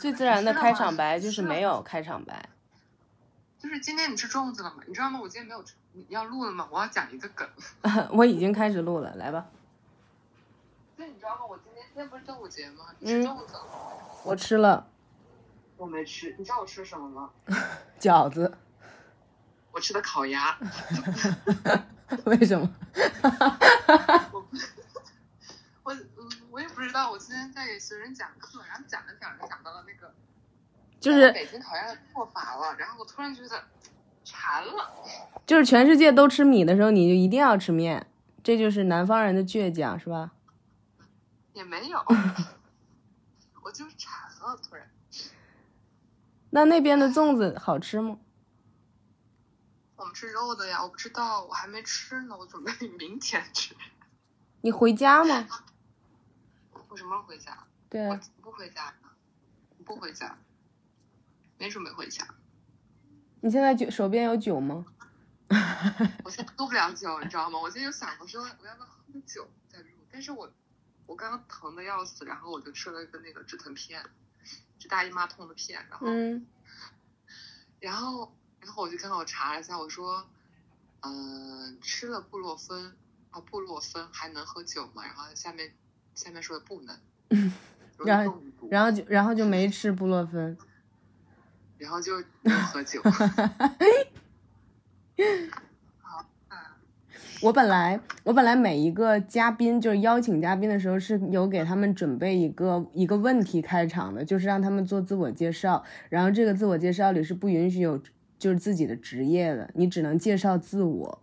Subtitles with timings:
[0.00, 2.48] 最自然的开场白就是没有开场白。
[3.58, 4.82] 就是今天你吃粽子了吗？
[4.86, 5.20] 你知道吗？
[5.20, 5.74] 我今天没有吃。
[5.92, 6.66] 你要录了吗？
[6.70, 7.46] 我要讲一个梗。
[8.12, 9.44] 我已经开始录了，来吧。
[10.96, 11.44] 那，你知道吗？
[11.46, 12.86] 我今天今天不是端午节吗？
[12.98, 13.60] 你吃粽子了？
[14.24, 14.86] 我吃了。
[15.76, 16.34] 我没吃。
[16.38, 17.30] 你知道我吃什么吗？
[18.00, 18.50] 饺子。
[19.72, 20.56] 我吃的烤鸭。
[22.24, 22.68] 为什么？
[27.08, 30.12] 我今天在给学生讲课，然后讲着讲着讲到了那个。
[30.98, 33.64] 就是北京烤鸭的做法了，然后我突然觉得
[34.24, 34.92] 馋了。
[35.46, 38.06] 就是全世界都吃米的时候，你就一定要吃面，
[38.42, 40.32] 这就是南方人的倔强，是吧？
[41.54, 41.98] 也没有，
[43.62, 44.90] 我就是馋了，突然。
[46.50, 48.18] 那那边的粽子好吃吗？
[49.96, 53.74] 我们吃肉的呀，我不知道，我还没吃呢，我准备明天吃。
[54.60, 55.46] 你回家吗？
[56.90, 57.56] 我什么时候回家？
[57.88, 58.92] 对我不回家，
[59.84, 60.36] 不回家。
[61.56, 62.26] 没准备回家。
[63.40, 64.84] 你现在酒手边有酒吗？
[66.24, 67.58] 我现在喝不了酒，你知道吗？
[67.60, 70.50] 我今天就想我说我要不要喝个酒再录，但是我
[71.06, 74.04] 我刚刚疼的要死，然后我就吃了一个那个止疼片，
[74.78, 76.06] 就大姨妈痛的片，然后，
[77.80, 80.28] 然后然后我就刚好查了一下，我说，
[81.00, 82.96] 嗯，吃了布洛芬
[83.30, 85.04] 啊，布洛芬还能喝酒吗？
[85.04, 85.74] 然后下面
[86.20, 86.94] 下面说的不能，
[88.04, 90.54] 然后然后就然后就没吃布洛芬。
[91.78, 92.12] 然后就
[92.70, 93.00] 喝酒。
[95.98, 96.26] 好，
[97.40, 105.82] 我本来我本来每一个嘉宾就是邀请嘉宾的时候是有给他们准备一个一个问题开场的，就是让他们做自我介绍。
[106.10, 108.02] 然后这个自我介绍里是不允许有
[108.38, 111.22] 就是自己的职业的，你只能介绍自我。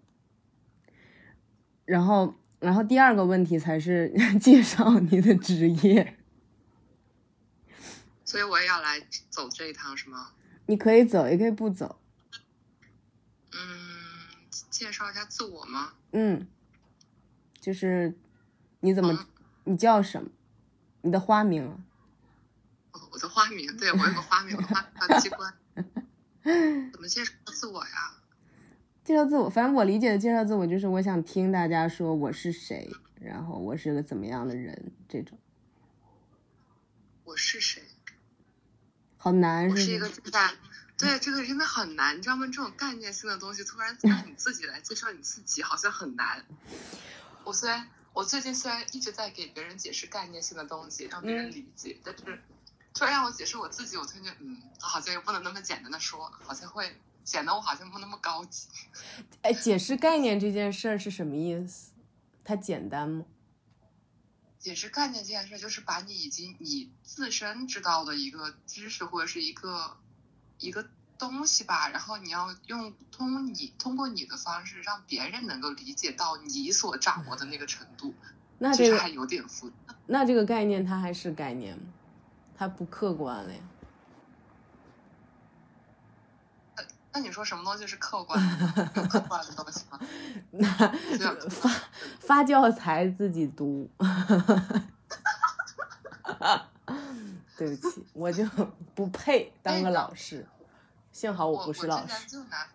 [1.85, 6.17] 然后然后第二个问题才是 介绍你的职业。
[8.25, 8.99] 所以我也要来
[9.29, 10.31] 走这一趟是吗？
[10.65, 11.99] 你可以走，也可以不走。
[13.53, 13.59] 嗯，
[14.69, 15.93] 介绍一下自我吗？
[16.11, 16.45] 嗯，
[17.61, 18.13] 就是
[18.81, 19.27] 你怎么，
[19.63, 20.29] 你叫什么？
[21.01, 21.79] 你的花名啊？
[22.91, 25.53] 哦，我的花名，对我有个花名，花花机关。
[26.91, 28.16] 怎么介绍自我呀？
[29.07, 32.91] 介绍自我，反正我理解的介绍自我就是我想听大家说我是谁，
[33.21, 35.39] 然后我是个怎么样的人，这种。
[37.23, 37.81] 我是谁？
[39.15, 40.51] 好难，我是一个在，
[40.97, 42.45] 对这个真的很难，你知道吗？
[42.47, 46.43] 这种概念性的东西，突然让你自己来介绍你自己，好像很难。
[47.45, 52.41] 我虽然我最近虽然一直在给别人解释概念性的东西，让别人理解，但是
[52.93, 56.93] 突然让我解释我自己，我突然觉得，嗯，好像又不能那么简单的说，好像会
[57.27, 58.69] 显得我好像不那么高级。
[59.41, 61.91] 哎，解释概念这件事儿是什么意思？
[62.41, 63.25] 它简单吗？
[64.57, 69.97] 解释概念这件事，就是把你已经你自身知道的一个知识或者是一个
[70.57, 70.87] 一个
[71.17, 78.13] 东西吧，然后你要用通你通过你的方式，让别人能够理解到你所掌握的那个程度。
[78.59, 79.93] 那这个还有点复杂。
[80.05, 81.83] 那这个概念它还是概念吗？
[82.55, 83.59] 它不客观了呀。
[87.17, 88.39] 那你说什么东西是客观
[88.75, 89.99] 的客观的东西吗？
[90.51, 91.67] 那发
[92.19, 93.89] 发教材自己读。
[97.57, 98.45] 对不起，我就
[98.93, 100.47] 不配当个老师。
[101.11, 102.13] 幸好我不是老师。
[102.13, 102.67] 我之前就拿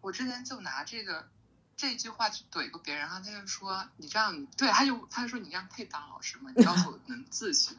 [0.00, 1.28] 我之前就拿这个
[1.76, 6.50] 这句话去怼过别人，然后他就说你这样对，他就他就说你这样配当老师吗？
[6.56, 7.74] 你告诉 我能自学。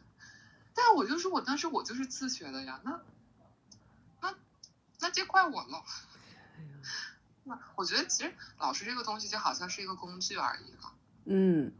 [0.76, 3.02] 但我就说我当时我就是自学的呀，那。
[5.00, 5.83] 那就怪我了。
[7.44, 10.94] 那我觉得其实老师这个东西就好像是一个工具而已了。
[11.25, 11.72] 嗯。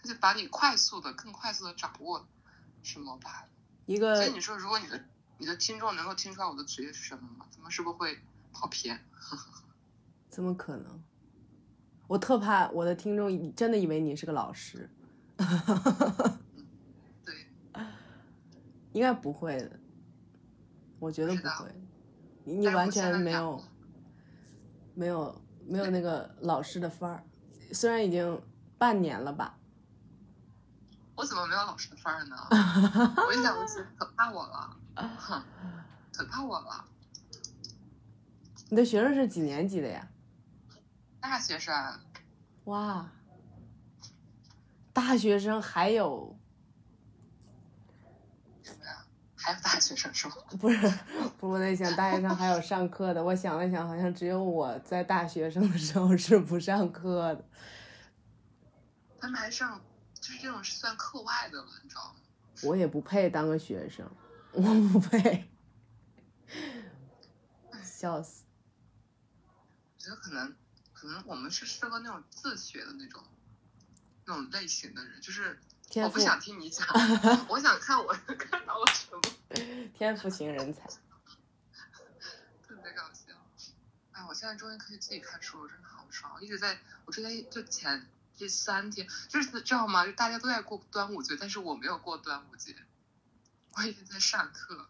[0.00, 2.26] 他就把你快速的、更快速的掌握
[2.82, 3.46] 什么吧。
[3.86, 4.16] 一个。
[4.16, 5.04] 所以你说，如果你的
[5.38, 7.46] 你的听众能够听出来我的职业是什么吗？
[7.54, 8.20] 他们是不是会
[8.52, 9.04] 跑偏？
[10.28, 11.02] 怎么可能？
[12.08, 14.90] 我特怕我的听众真的以为你是个老师。
[17.24, 17.46] 对。
[18.92, 19.78] 应该不会的。
[20.98, 21.81] 我觉得不会。
[22.44, 23.62] 你完全没有，
[24.94, 27.22] 没有没有那个老师的范儿，
[27.72, 28.40] 虽然已经
[28.78, 29.58] 半年了吧。
[31.14, 32.36] 我怎么没有老师的范儿呢？
[33.28, 33.66] 我一想，我
[33.96, 34.76] 可怕我了，
[36.12, 36.84] 可怕我了。
[38.70, 40.08] 你的学生是几年级的呀？
[41.20, 41.74] 大学生。
[42.64, 43.06] 哇，
[44.92, 46.36] 大学生还有。
[49.42, 50.34] 还有大学生是吗？
[50.60, 50.76] 不是，
[51.38, 53.22] 不是我在想大学生还有上课的。
[53.22, 57.44] 我想了想，好像只有我在大学生的时候是不上课的。
[59.18, 59.80] 他们还上，
[60.14, 62.20] 就是这种是算课外的了，你知道吗？
[62.62, 64.08] 我也不配当个学生。
[64.52, 65.50] 我不配，
[67.82, 68.44] 笑死。
[69.96, 70.54] 我觉得可能，
[70.92, 73.22] 可能我们是适合那种自学的那种，
[74.26, 75.58] 那种类型的人，就是
[76.00, 76.86] 我不想听你讲，
[77.48, 79.20] 我想看我看到了什么。
[79.92, 80.86] 天赋型人才，
[82.66, 83.34] 特别搞笑。
[84.12, 86.42] 哎，我现在终于可以自己看书了，真的好爽！
[86.42, 90.06] 一直在，我之前就前第三天，就是知道吗？
[90.06, 92.74] 就大家都在过端午节，但是我没有过端午节，
[93.76, 94.86] 我已经在上课。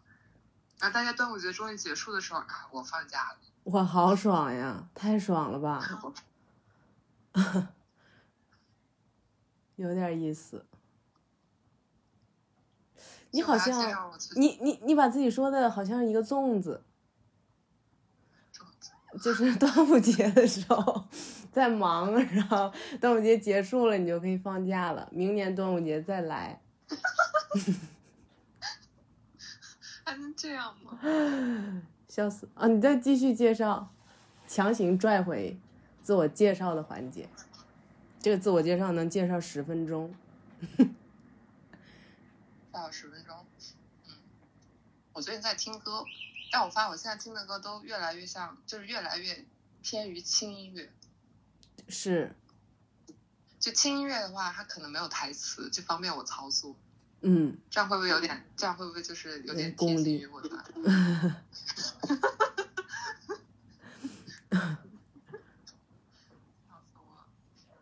[0.79, 3.37] 然后大家端午节终于结束的时候，啊，我放假了。
[3.65, 4.87] 哇，好爽呀！
[4.95, 5.81] 太爽了吧！
[9.75, 10.65] 有点意思。
[13.33, 16.83] 你好像，你你你把自己说的好像一个粽子，
[19.23, 21.05] 就是端午节的时候
[21.51, 22.71] 在忙，然后
[23.01, 26.61] 端午节结束了，你就可以放假了，明年端午节再来。
[30.05, 30.99] 还能这样吗？
[32.07, 32.67] 笑死啊！
[32.67, 33.91] 你再继续介绍，
[34.47, 35.57] 强行拽回
[36.03, 37.27] 自我介绍的环节。
[38.19, 40.13] 这个自我介绍能介绍十分钟。
[42.73, 43.45] 到十分钟。
[44.07, 44.15] 嗯，
[45.13, 46.03] 我最近在听歌，
[46.51, 49.45] 但我发现我现在听的歌都越来越像，就是越来越
[49.83, 50.91] 偏于轻音乐。
[51.87, 52.35] 是。
[53.59, 56.75] 就轻音乐的话，它可能没有台词，就方便我操作。
[57.21, 58.45] 嗯，这样会不会有点？
[58.57, 60.25] 这样会不会就是有点功利？
[60.25, 60.49] 我的。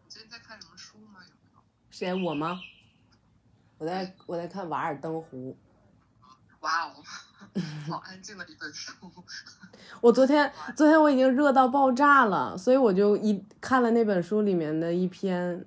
[0.03, 1.21] 你最近在看什么书吗？
[1.23, 1.61] 有没有？
[1.89, 2.13] 谁？
[2.13, 2.61] 我吗？
[3.81, 5.57] 我在我在看《瓦尔登湖》。
[6.59, 6.93] 哇哦，
[7.89, 8.93] 好安静的一本书。
[10.01, 15.65] 我昨天昨天我已经热到爆炸了，所以我就一看了那本书里面的一篇，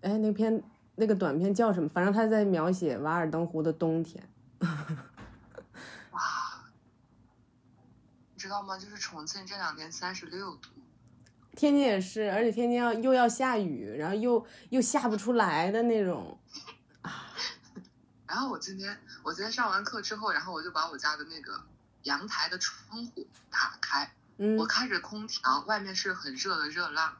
[0.00, 0.60] 哎，那篇。
[0.96, 1.88] 那个短片叫什么？
[1.88, 4.22] 反正他在描写瓦尔登湖的冬天。
[6.12, 6.20] 哇，
[8.32, 8.78] 你知道吗？
[8.78, 10.68] 就是重庆这两天三十六度，
[11.56, 16.38] 天津也是，而且天津要又要下雨，然后又又下不出来的那种。
[18.26, 21.64] 然后我今天我今天上完课之后，然后我就把我家的那个
[22.02, 27.16] 阳台的窗户打开，嗯，我开着空调，外面是很热的热浪，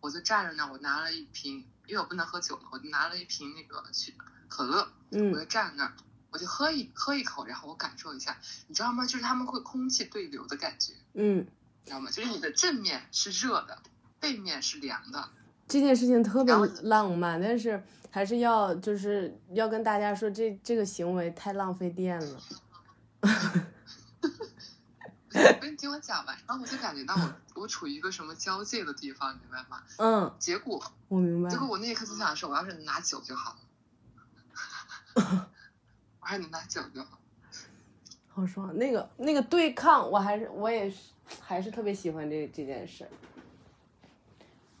[0.00, 1.66] 我就站着那，我拿了一瓶。
[1.88, 4.14] 因为我不能喝酒了，我就拿了一瓶那个去
[4.46, 5.92] 可乐，嗯，我就站在那儿，
[6.30, 9.06] 我就喝一喝一口，然后我感受一下，你知道吗？
[9.06, 11.46] 就是他们会空气对流的感觉，嗯，
[11.86, 12.10] 知道吗？
[12.10, 13.80] 就是你的正面是热的，
[14.20, 15.30] 背面是凉的。
[15.68, 17.80] 这件事情特别浪漫，但是
[18.10, 22.40] 还是要就是要跟大家说，这这个行为太浪费电了。
[25.62, 27.32] 你听我讲吧，然后我就感觉到我
[27.62, 29.82] 我处于一个什么交界的地方，你明白吗？
[29.98, 30.34] 嗯。
[30.38, 31.50] 结果我明白。
[31.50, 33.58] 结果我那一刻就想说，我要是能拿酒就好了。
[36.20, 37.18] 我还能拿酒就好。
[38.28, 40.96] 好爽，那个那个对抗，我还是我也是
[41.40, 43.06] 还是特别喜欢这这件事。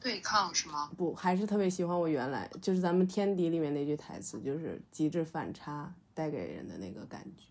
[0.00, 0.90] 对抗是吗？
[0.96, 7.44] 不，还是特别喜欢我原来就是咱们《天敌》里面那句台词，就是极致反差带给人的那个感觉。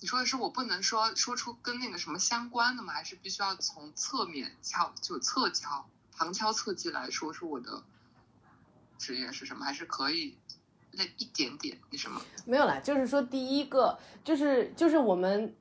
[0.00, 2.92] 你说的是我不能说说出跟那个什么相关的吗？
[2.92, 7.82] 还是必须要从侧面敲就侧敲旁敲侧击来说是我的
[8.98, 9.64] 职业是什么？
[9.64, 10.36] 还是可以
[10.92, 12.20] 那一点点那什么？
[12.44, 15.56] 没有啦，就是说第一个就是就是我们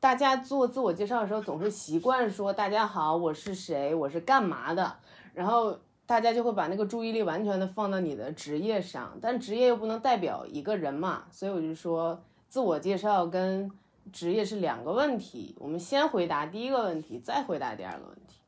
[0.00, 4.98] 大家做自我介绍的时候总是习惯说大家好我是谁我是干嘛的，
[5.32, 12.22] 然后大家就会把那个注意力完全的放到你的职业上，但职业又不能代表一个人嘛，所以我就说。
[12.46, 13.68] 自我介绍跟
[14.12, 18.38] 职业是两个问题，我们先回答第一个问题，再回答第二个问题。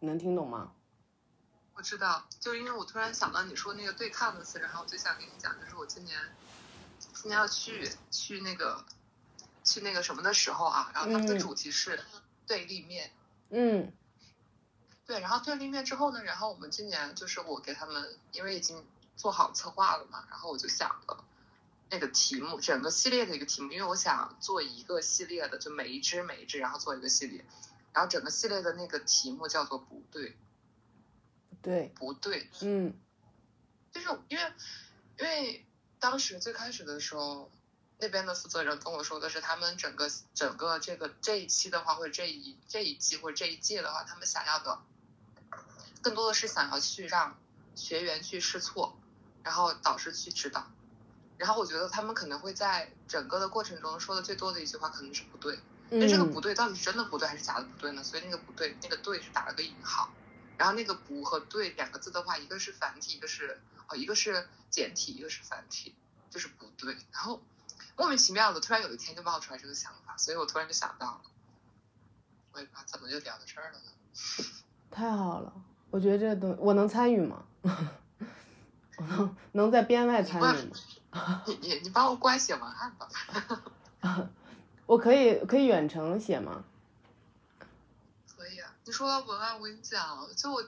[0.00, 0.72] 能听懂吗？
[1.74, 6.18] 我知道，就是因为我突然想到你说那个对抗的词，然后我就想跟你讲，就是我今年
[6.98, 8.84] 今年要去去那个
[9.64, 11.98] 去那个什么的时候啊，然后他们的主题是
[12.46, 13.10] 对立面。
[13.50, 13.92] 嗯。
[15.06, 21.24] 对，然后对立面之后呢，然后我们今年就是我给他们，因为已经做好策划了嘛，然后我就想了。
[21.90, 27.44] 那个题目，整个系列的一个题目，因为我想做一个系列的，就每一只每一只，然后做一个系列，
[27.92, 30.34] 然后整个系列的那个题目叫做不对，
[31.60, 32.94] 对，不对，嗯，
[33.92, 34.52] 就是因为
[35.18, 35.66] 因为
[36.00, 37.50] 当时最开始的时候，
[38.04, 44.78] 那边的负责人跟我说的是，他们整个整个这个这一期的话，或者这一这一季或者这一届的话，他们想要的
[46.02, 47.38] 更多的是想要去让
[47.74, 48.98] 学员去试错，
[49.42, 50.70] 然后导师去指导。
[51.38, 55.58] 然后我觉得他们可能会在整个的过程中说的最多的一句话可能是不对，
[55.88, 58.04] 那这个不对到底是真的不对还是假的不对呢？
[58.04, 60.10] 所以那个不对，那个对是打了个引号，
[60.58, 65.94] 然后那个不和对两个字的话，一个是繁体，一个是哦，一个是简体，一个是繁体，
[66.30, 66.94] 就是不对。
[67.10, 67.42] 然后
[67.96, 71.20] 莫名其妙的，突然有一天就冒出来这个想法，所以我突然就想到了，
[72.52, 73.84] 我也不知道怎么就聊到这儿了呢。
[74.90, 75.52] 太好了，
[75.90, 77.44] 我觉得这个东我能参与吗？
[77.62, 81.42] 我能能在编外参与吗？
[81.46, 83.08] 你你你帮我乖写文案吧。
[84.86, 86.64] 我可以可以远程写吗？
[88.36, 90.64] 可以啊，你说到文案，我跟你讲，就我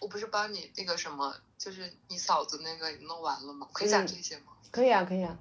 [0.00, 3.68] 我不是帮你那个什么，就是你嫂子那个弄完了吗？
[3.72, 4.52] 可以讲这些吗？
[4.70, 5.36] 可以啊，可以啊。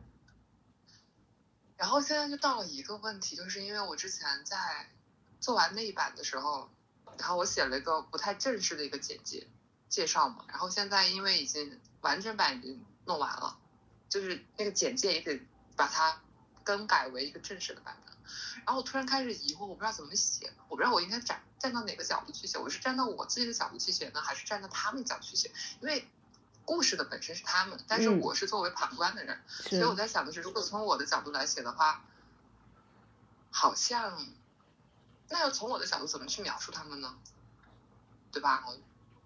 [1.77, 4.89] 然后现在就到了一个问题，就是因为我之前在
[5.39, 6.69] 做完那一版的时候，
[7.17, 9.47] 然后我写了一个不太正式的一个简介
[9.87, 13.57] 介绍嘛，然后现在因为已经完整版已经弄完了，
[14.09, 15.41] 就是那个简介也得
[15.75, 16.21] 把它。
[16.67, 18.13] 更改为一个正式的版本，
[18.65, 25.49] 然后我突然开始疑惑，我不知道怎么写，我不知道我应该站站到哪个角度去写，我是站到我自己的角度去写呢，还是站到他们角度去写？
[25.79, 26.05] 因为
[26.67, 32.03] 故事的本身是他们，但是我是作为旁观的人，所以我在想的是，如果从我的角度来写的话，
[33.49, 34.27] 好像
[35.29, 37.15] 那要从我的角度怎么去描述他们呢？
[38.33, 38.65] 对吧？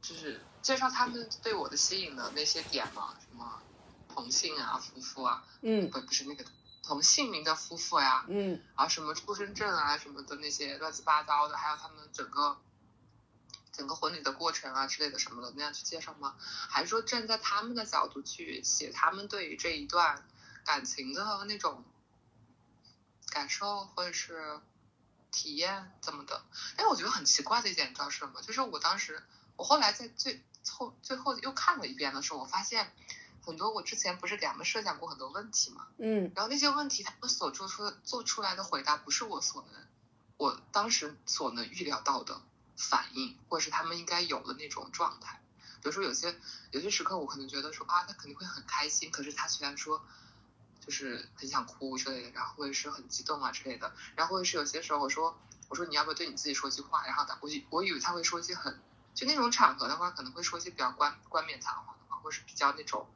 [0.03, 3.60] 就是介绍他们对我的吸引的那些点嘛，什么
[4.07, 6.45] 同性啊、夫妇啊，嗯，不不是那个。
[6.83, 12.57] 同姓名的夫妇呀，嗯，啊什么出生证啊什么的那些乱七八糟的，还有他们整个
[13.72, 16.36] 整个婚礼的过程啊之类的什么的那样去介绍吗？
[16.40, 20.24] 还是说站在他们的角度去写他们对于这一段
[20.66, 21.84] 感情的那种
[23.30, 24.60] 感受或者是
[25.32, 26.44] 体验怎么的？
[26.78, 28.42] 哎，我觉得很奇怪的一点，你知道是什么？
[28.42, 29.24] 就是我当时
[29.56, 32.92] 我后来在最后最后又看了一遍的时候，我发现。
[33.44, 39.82] 很多我之前不是给他们设想过很多问题嘛，嗯，然后那些问题他们所做出做出来的回答不是我所能，
[40.38, 42.40] 我当时所能预料到的
[42.81, 45.39] 反应，或者是他们应该有的那种状态。
[45.81, 46.35] 比如说有些
[46.71, 50.03] 有些时刻我可能觉得说啊他肯定会很开心，可是他虽然说
[50.85, 58.79] 就是很想哭之类的，然后或者是很激动啊之类的，然后或者是有些时候我说我说你要不要对你自己说句话，然后他我我以为他会说一些很
[59.15, 63.07] 就那种场合的话可能会说一些比较冠冠冕堂皇的话，或者是比较那种。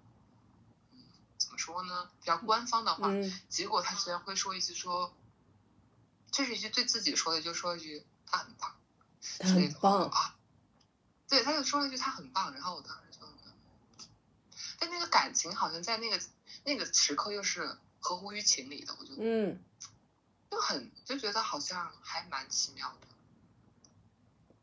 [1.38, 2.10] 怎么说呢？
[2.22, 3.10] 比较官方的话，
[3.50, 5.14] 结果他居然会说一句说，
[6.32, 8.74] 这是一句对自己说的，就说一句他很棒，
[9.40, 10.36] 很棒啊。
[11.28, 13.26] 对，他就说了一句他很棒，然后我当时就，
[14.80, 16.20] 但那个感情好像在那个
[16.64, 19.60] 那个时刻又是合乎于情理的，我就嗯，
[20.52, 23.08] 就很就觉得好像还蛮奇妙的。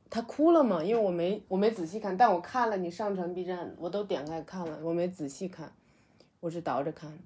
[0.08, 0.84] 他哭了吗？
[0.84, 5.74] 因为我没我没仔细看，但我看了你上传 B 站，我都点开看了，我没仔细看。
[6.40, 7.18] 我是倒着看，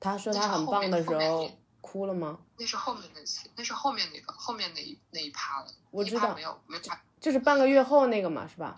[0.00, 1.50] 他说他很棒的时候
[1.82, 2.38] 哭了吗？
[2.56, 5.66] 那是后面那期，那是后面那个后面那一那一趴了。
[5.90, 8.76] 我知道没有没拍，就是半个月后那个嘛，是吧？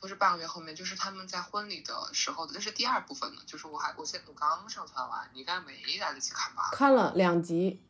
[0.00, 3.42] 不是半个月后面，就是他们在婚礼的时候的，那是第二部分的。
[3.44, 6.70] 就是我还我现我刚上传完，你应该没来得及看吧？
[6.72, 7.82] 看了两集。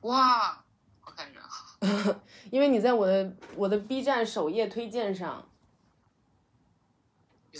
[0.00, 0.64] 哇，
[1.04, 1.42] 我感人。
[2.50, 5.46] 因为你在我的我的 B 站首页推荐上。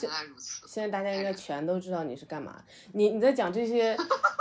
[0.02, 0.66] 原来如此。
[0.68, 2.64] 现在大家应该全都知道你是干嘛。
[2.92, 3.96] 你你在讲这些，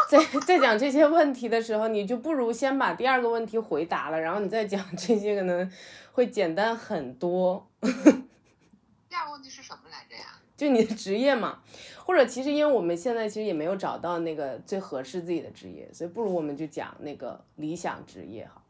[0.10, 5.72] 在在讲这些问题的时候，你就不如先把第二个问题回答了，然后你再讲这些，可能
[6.12, 7.70] 会简单很多。
[7.82, 10.40] 第二个问题是什么来着呀？
[10.58, 11.62] 就你的职业嘛，
[12.06, 18.62] 或者其实因为我们现在其实也没有找到那个最合适自己的职业，所以不如我们就讲那个理想职业哈。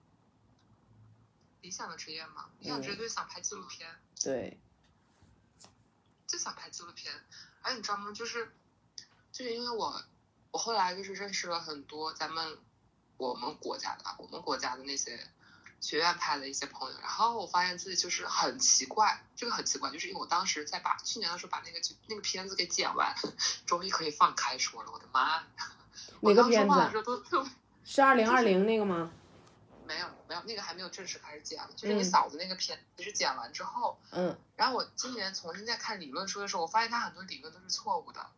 [1.61, 3.87] 理想的职业嘛，理想职业就是想拍纪录片。
[4.23, 4.57] 对。
[6.35, 7.13] 就想拍纪录片，
[7.61, 8.11] 哎，你知道吗？
[8.11, 8.51] 就是，
[9.31, 10.03] 就是因为我，
[10.51, 12.57] 我后来就是认识了很多咱们
[13.15, 15.17] 我们国家的，我们国家的那些
[15.79, 23.15] 学院派的一些朋友，然后我发现自己就是很奇怪，这个很奇怪，就是因为我当时在把去年的时候把那个那个片子给剪完，
[23.65, 25.41] 终于可以放开说了，我的妈！
[26.19, 27.49] 哪个片子？
[27.85, 29.09] 是二零二零那个吗？
[29.87, 38.29] 没有没有，那个还没有正式开始剪，就是你嫂子那个片，其实剪完之后，嗯，然后我今年重新再看理论书的时候，我发现他很多理论都是错误的，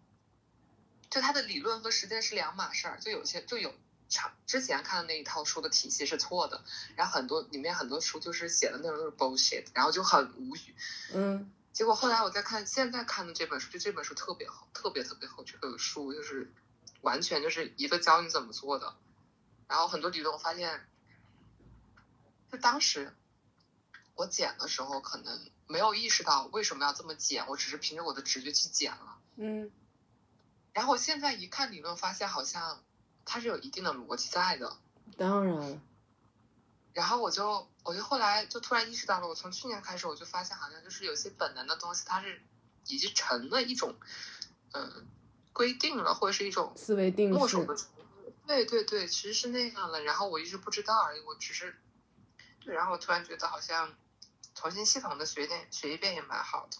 [1.09, 3.73] 就他的理论和实践是两码事儿，就有些就有
[4.09, 6.63] 长之前看的那一套书的体系是错的，
[6.95, 10.75] 然后很多里面很多书就是写的内容都是 bullshit，然后就很无语，
[11.13, 16.51] 嗯，结果后来我再看现在看的这本书，就这本书特别好，特别特别好，这个书就是
[17.01, 18.95] 完全就是一个教你怎么做的，
[19.67, 20.85] 然后很多理论我发现。
[22.51, 23.15] 就当时
[24.15, 29.17] 我剪的时候，可能没有意识到为什么要这么剪，我只是凭着我的直觉去剪了。
[29.35, 29.71] 嗯。
[30.73, 32.83] 然后现在一看理论，发现好像
[33.25, 34.77] 它是有一定的逻辑在的。
[35.17, 35.81] 当然。
[36.93, 42.41] 然后我就，我就后来就突然意识到了，我从去年开始我就发现，好像就是有些本能的东西，它是
[42.87, 43.95] 已经成了一种
[44.73, 45.05] 嗯
[45.53, 47.65] 规定了，或者是一种思维定式。
[48.47, 50.01] 对对对，其实是那样的。
[50.01, 51.77] 然后我一直不知道而已，我只是对，
[52.73, 53.89] 然后我突然觉得好像
[54.55, 56.77] 重新系统的学点学一遍也蛮好的。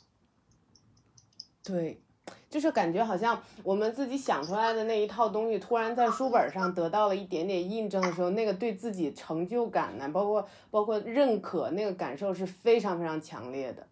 [1.64, 2.02] 对。
[2.50, 13.88] 就是感觉好像我们自己想出来的那一套东西，突然在书本上得到了一点点印证的时候，那个对自己成就感呢，包括包括认可那个感受是非常非常强烈的。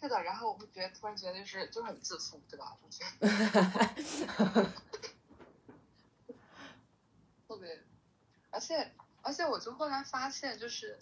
[0.00, 2.76] 是的，然后我会觉得突然觉得就是就很自负，对吧？
[7.48, 7.80] 特别，
[8.50, 8.92] 而且
[9.24, 10.98] 而且我就后来发现，就是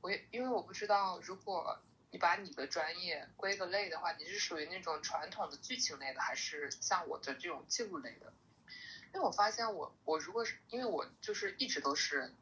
[0.00, 1.78] 我也因为我不知道如果。
[2.10, 8.32] 你把你的专业归个类的话，你是属于那种传统的剧情类的，还是像我的这种记录类的？
[9.12, 12.32] 因为我发现我我如果是因为我就是一直都是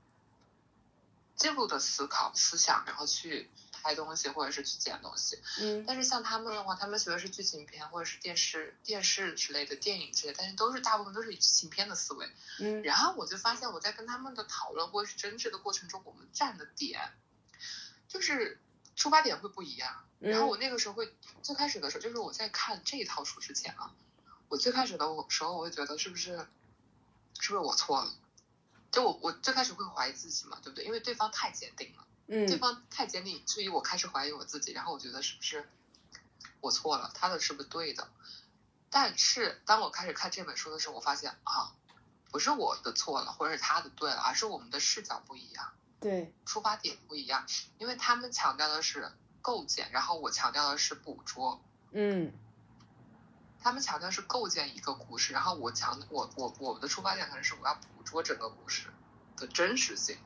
[1.37, 3.49] 记录的思考思想，然后去
[3.83, 5.39] 拍东西或者是去剪东西。
[5.61, 5.85] 嗯。
[5.87, 12.31] 但是像他们的话，他们学的是剧情片或者是电视电视之类的电影之类，但是都是大部分都是以剧情片的思维。
[12.61, 12.83] 嗯。
[12.83, 17.13] 然后我就发现我在跟他们的讨论或者是争执的过程中，我们站的点
[18.09, 18.59] 就是。
[18.95, 23.91] 出发点会不一样，然后我那个时候会最开始的时候，就是我在看这一套书之前啊，
[24.51, 26.47] 我最开始的时候我会觉得是不是
[27.41, 28.15] 是不是我错了？
[28.93, 30.85] 就我我最开始会怀疑自己嘛，对不对？
[30.85, 35.69] 因为对方太坚定了，嗯，对方太坚定，所以我开始怀疑我自己，然后我觉得是不是
[36.63, 38.09] 我错了，他的是不是对的？
[38.89, 41.75] 但是当我开始看这本书的时候，我发现啊，
[42.31, 45.75] 不是我的错了，或者是他的对了，而是我们的视角不一样。
[46.01, 47.47] 对，出发点不一样，
[47.77, 49.13] 因为他们强调的是
[49.43, 51.63] 构建，然后我强调的是捕捉。
[51.91, 52.33] 嗯，
[53.61, 58.89] 他们强调是构建一个故事，然后我强我我我的出发点可能是我要捕捉整个故事
[59.37, 60.17] 的真实性。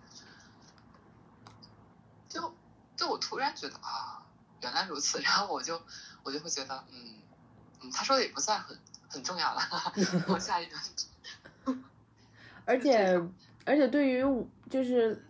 [2.96, 4.24] 就就我突然觉得啊，
[4.62, 5.80] 原来如此，然后我就
[6.22, 7.14] 我就会觉得嗯
[7.82, 8.76] 嗯，他说的也不算很
[9.08, 9.60] 很重要了，
[10.28, 10.76] 我下一个。
[12.64, 13.20] 而且
[13.64, 14.24] 而且对于
[14.70, 15.22] 就是。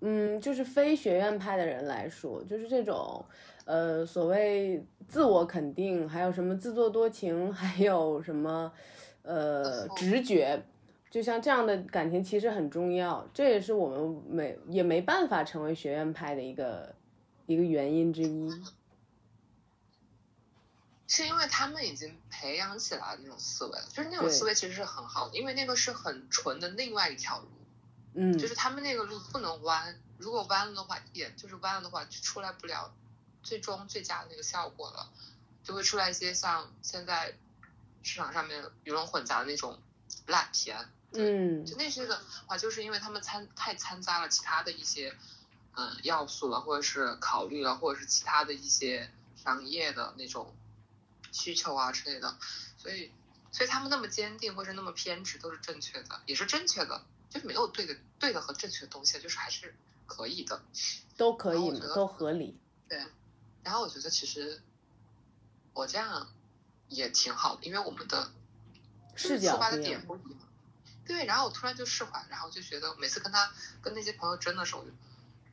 [0.00, 3.24] 嗯，就是非学院派的人来说，就是这种，
[3.64, 8.72] 呃，所谓自我肯定，还有什么自作多情，还有什么，
[9.22, 10.64] 呃，直觉，
[11.10, 16.94] 就像这样的感情其实很重要，这也是我们没也没办法成为学院派的一个
[17.46, 18.50] 一个原因之一。
[21.10, 27.48] 是因为他们已经培养起来那种思维了，就是那种思维其实是很好的，因为那个是很纯的另外一条路。
[28.12, 32.92] 嗯，就是他们那个路不能弯，如果弯了的话，也就是弯了的话，就出来不了
[33.42, 35.10] 最终最佳的那个效果了，
[35.64, 37.32] 就会出来一些像现在
[38.02, 39.78] 市场上面鱼龙混杂的那种
[40.26, 40.76] 烂片。
[41.12, 45.16] 嗯，就那些的话，就是因为他们掺太掺杂了其他的一些
[45.76, 50.54] 嗯要素了，或者是考虑了，或者是其他的一些商业的那种
[51.32, 52.36] 需求啊之类的，
[52.76, 53.10] 所以
[53.52, 57.02] 所以他们那么坚定或者那么偏执都是正确的，也是正确的。
[57.30, 59.74] 就是没有对的、对的和正确的东西，就是还是
[60.06, 60.62] 可以的，
[61.18, 62.58] 都可以，都合理。
[62.88, 63.04] 对，
[63.62, 64.62] 然后我觉得其实
[65.74, 66.26] 我这样
[66.88, 68.30] 也挺好的，因为我们的
[69.14, 70.38] 视角出发的点不一样。
[71.08, 73.50] 对，然后我突然就释怀，然后就觉得每次跟他
[73.82, 74.84] 跟那些朋友争的时候，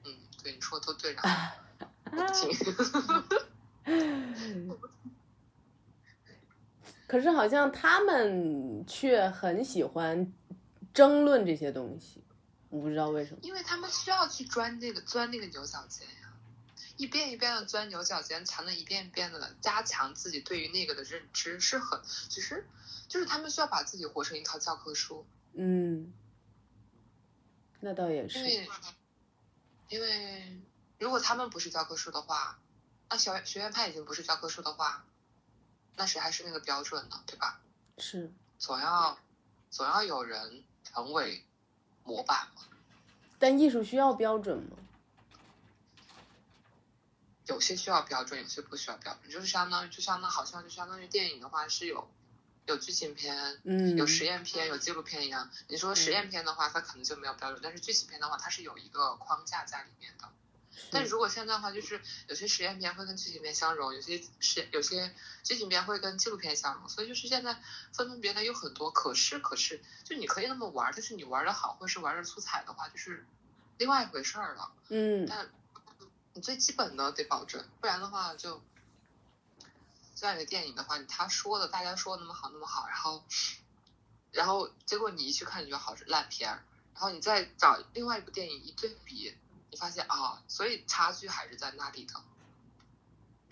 [0.03, 1.29] 嗯，对你说的都对，然后
[2.11, 2.51] 我不听。
[7.07, 10.33] 可是好像他们却很喜欢。
[10.93, 12.23] 争论这些东西，
[12.69, 16.31] 我不知道为什么，因为他们需要去钻那个钻那个牛角尖呀，
[16.95, 22.65] 一遍一遍的钻牛角尖，才能一遍一遍的加强自己对于那个的认知，是很，其实
[23.09, 25.25] 就是他们需要把自己活成一套教科书。
[25.55, 26.13] 嗯，
[27.79, 28.39] 那倒也是。
[28.39, 28.69] 因为，
[29.89, 30.61] 因为
[30.99, 32.59] 如果他们不是教科书的话，
[33.09, 35.05] 那学学院派已经不是教科书的话，
[35.95, 37.23] 那谁还是那个标准呢？
[37.25, 37.59] 对吧？
[37.97, 39.17] 是，总要
[39.69, 40.63] 总要有人。
[40.87, 41.43] 成为
[42.05, 42.61] 模板嘛？
[43.37, 44.77] 但艺术需要标准吗？
[47.47, 49.29] 有些需要标准，有些不需要标准。
[49.29, 52.07] 就是相当于，就相当好像就相当于电影的话是有
[52.65, 55.49] 有剧情片，嗯，有实验片，有纪录片一样。
[55.67, 60.29] 你说实验片的话，它可能就没有标准，但是剧情片的话，它是有一个框架在里面的。
[60.91, 67.61] 但如果现在的话，就是有些实验片会跟剧情片相融，有些实有些剧情片会跟纪录片相融，所以就是现在
[67.93, 68.91] 分门别类有很多。
[68.91, 73.25] 可是可是，就你可以那么玩，但是你玩的好，或者是玩的出彩的话，就是
[73.77, 74.71] 另外一回事儿了。
[74.89, 75.25] 嗯。
[75.29, 75.49] 但
[76.33, 78.61] 你最基本的得保证，不然的话就
[80.15, 83.23] 这样一个电影的话，他说的大家说那么好那么好，然后
[84.31, 89.35] 然后结果你一去看你就好是烂片儿，然后你再找另外一部电影一对比。
[89.71, 92.13] 你发现啊，所以差距还是在那里的。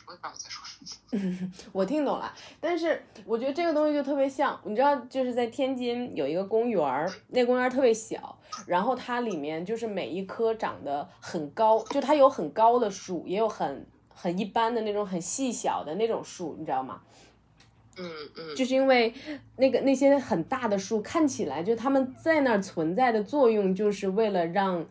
[0.06, 0.78] 我也不知道我在说什
[1.18, 1.52] 么。
[1.74, 17.02] 我听懂了，但是我觉得这个东西就特别像，你知道，就是在天津有一个公园儿，那公园儿特别小，然后它里面就是每一棵长得很高，就它有很高的树，也有很很一般的那种很细小的那种树，你知道吗？
[17.96, 19.14] 嗯嗯，就是因为
[19.58, 24.84] 那个那些很大的树看起来，就它们在那儿存在的作用，就是为了让，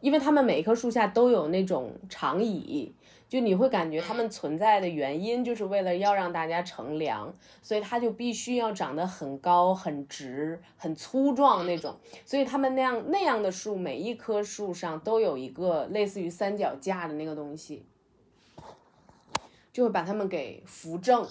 [0.00, 2.94] 因为它们每一棵树下都有那种长椅，
[3.28, 11.96] 就你会感觉它们存在的原因，就是为了要让大家乘凉，所以它就必须要长得很高、很直、很粗壮那种。
[12.24, 17.84] 所以它们那样那样的树，每一棵树上都有一个类似于三脚架的那个东西，
[19.74, 21.28] 就会把它们给扶正。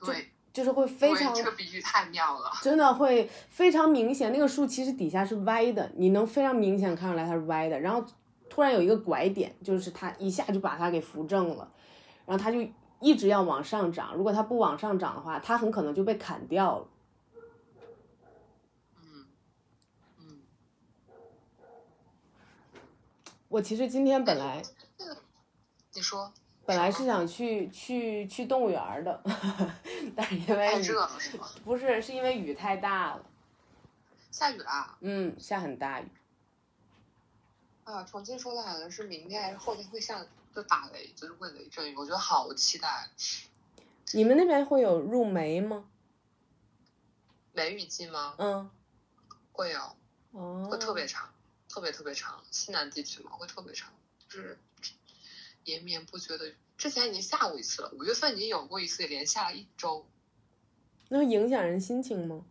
[0.00, 4.32] 对，就是会非常这个比喻太妙了，真的会非常明显。
[4.32, 7.78] 那个树其实底下是歪的，你能非常明显看出来它是歪的。
[7.78, 8.02] 然后
[8.48, 11.70] 突然有一个拐点，就是它一下就把它给扶正了，
[12.24, 12.66] 然后它就
[13.00, 14.14] 一直要往上涨。
[14.16, 16.88] 如果它不往上涨的话，它很可能就被砍掉了。
[18.96, 19.26] 嗯
[20.18, 20.40] 嗯，
[23.48, 24.62] 我其实今天本来
[25.94, 26.32] 你说
[26.64, 29.22] 本来是想去去去动物园儿的，
[30.14, 31.48] 但是因为雨热了是吗？
[31.64, 33.24] 不是是因为雨太大了，
[34.30, 34.96] 下雨啦！
[35.00, 36.08] 嗯，下很大雨。
[37.84, 43.08] 啊，重庆说的好像是明天还是后天会下，就打雷，就是会雷阵雨，我觉得好期待。
[44.12, 45.84] 你们那边会有入梅吗？
[47.52, 48.34] 梅雨季吗？
[48.38, 48.70] 嗯，
[49.50, 49.80] 会有，
[50.30, 51.28] 哦，会特别长，
[51.68, 52.40] 特别特别长。
[52.50, 53.90] 西南地区嘛，会特别长，
[54.28, 54.56] 就是
[55.64, 56.52] 延绵不绝的。
[56.76, 60.06] 之前已经下过一次了，五月份已经有过一次，连下了一周。
[61.08, 62.44] 那会影响人心情吗？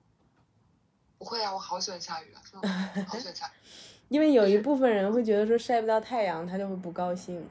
[1.17, 2.67] 不会啊，我好喜欢下雨啊，真的
[3.07, 3.51] 好喜欢下雨。
[4.09, 7.47] 因为有一部分人会觉得说晒不到太阳，他就会不高兴。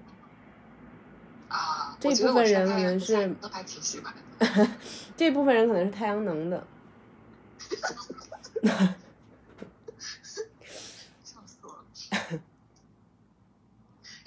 [1.48, 4.22] 啊，这部分人可能是阳不晒都还挺喜欢的。
[5.16, 6.66] 这部分人可能是太阳能的，
[11.24, 11.84] 笑死我了。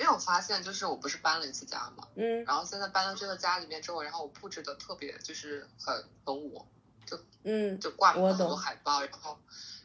[0.04, 2.44] 因为我发现，就是我不是搬了一次家嘛，嗯。
[2.44, 6.68] 然后现在搬到这个家里面之后，然后我布置的特别就是很很我，
[7.06, 9.40] 就嗯就挂了很多海报，然后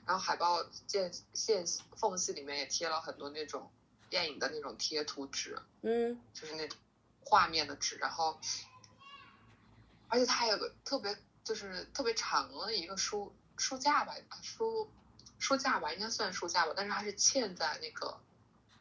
[0.04, 1.64] 然后海报间线
[1.96, 3.70] 缝隙里面也贴了很多那种
[4.10, 6.20] 电影的那种贴图纸，嗯。
[6.34, 6.76] 就是那种
[7.20, 8.40] 画面的纸，然后
[10.08, 14.90] 而且它还有个特别就是特别长的一个书书架吧，书
[15.38, 18.18] 书架吧，应该算书架吧，但是它是嵌在那个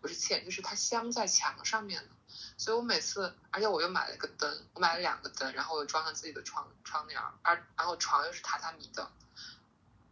[0.01, 2.09] 不是嵌，就是它镶在墙上面的。
[2.57, 9.09] 所以我每次，而且我又买了一个灯，我买了两个灯，然后我又装上自己的窗窗帘儿，而然后床又是榻榻米的，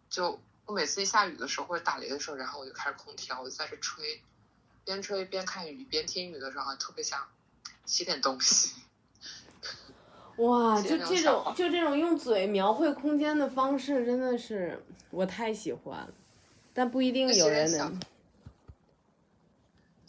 [0.09, 4.21] 就我每次一下雨的时候或者打雷的时候，然后我就开着空调，我就在这吹，
[4.83, 7.27] 边吹边看雨边听雨的时候，特别想
[7.85, 8.73] 写点东西。
[10.37, 16.13] 哇，就这种就这种用嘴描绘空间的方式，真的是我太喜欢了，
[16.73, 17.99] 但不一定有人能。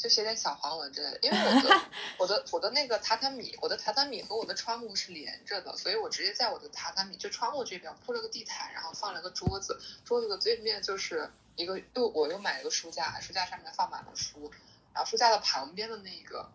[0.07, 1.83] 就写点小黄文之类的，因为我的
[2.19, 14.53] 我的我的那个榻榻米，我的榻榻米和我的窗户是连着的，所以我直接在我的榻榻米就窗户这边铺了个地毯，然后放了个桌子，桌子的对面就是一个又我又买了个书架，书架上面放满了书，
[14.95, 16.49] 然后书架的旁边的那个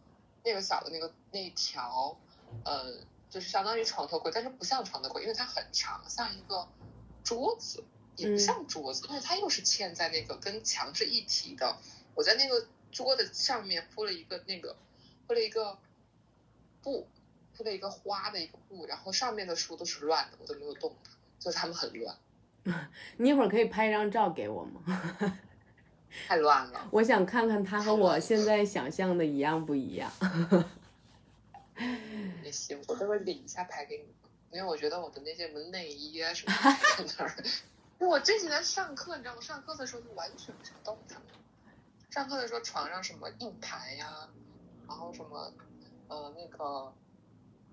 [0.46, 2.18] 那个小的那个那一条，
[2.64, 2.94] 呃，
[3.30, 6.70] 就是相当于床头柜，但是不像床头柜，因为它很长，像一个
[7.22, 7.84] 桌子，
[8.16, 11.78] 也不嗯像桌子，但是它又是嵌在那个跟墙是一体的。
[12.14, 14.76] 我在那个桌子上面铺了一个那个
[15.28, 15.78] 铺了一个
[16.82, 17.08] 布，
[17.56, 22.16] 铺了一个花的一个布，然后上面的书都是乱的，我都没有动它，就是它们很乱，
[23.18, 24.82] 你一会儿可以拍一张照给我吗？
[26.28, 26.90] 太乱了。
[26.92, 30.12] 我想看看它和我现在想象的一样不一样。
[32.44, 34.04] 也行，我待会儿理一下拍给你，
[34.52, 36.54] 因为我觉得我的那些什么内衣啊什么
[36.98, 37.36] 的在那儿。
[38.00, 39.42] 我这几天上课，你知道吗？
[39.42, 41.24] 上课的时候就完全不想动它们。
[42.12, 44.28] 上课的时候床上什么硬盘呀，
[44.86, 45.54] 然后什么
[46.10, 46.92] 呃那个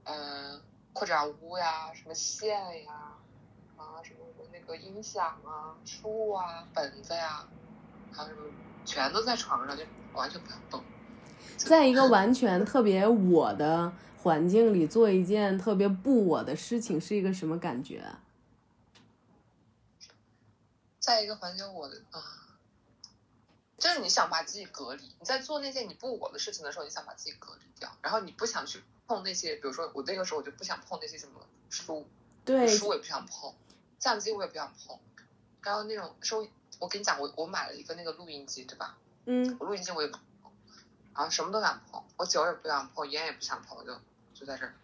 [0.04, 0.60] 呃
[0.92, 3.16] 扩展坞呀，什么线呀，
[3.76, 4.20] 啊什么
[4.52, 7.48] 那个音响啊、书啊、本子呀，
[8.12, 8.42] 还有什么
[8.84, 9.82] 全都在床上，就
[10.14, 10.80] 完全不想动。
[11.56, 18.20] 在一个完全特别我的环境里做一件特别不我的事情，是一个什么感觉啊？
[21.00, 22.37] 在一个环境，我的啊，
[23.78, 25.04] 就是你想把自己隔离。
[25.20, 32.06] 你在做那件你不我的事情的时候，你想把自己隔离掉，然后你不想去碰那些，比如说我那个时候我就不想碰那些什么书，
[32.44, 33.54] 对，书我也不想碰，
[34.00, 34.98] 相机我也不想碰，
[35.62, 36.46] 然后那种收，
[36.78, 38.96] 我跟你讲，我我买了一个那个录音机，对吧？
[39.26, 40.50] 嗯我录音机我也不碰，
[41.14, 43.94] 然后什么都想碰，我酒也不想碰，烟也不想碰，我就
[44.34, 44.74] 就在这儿。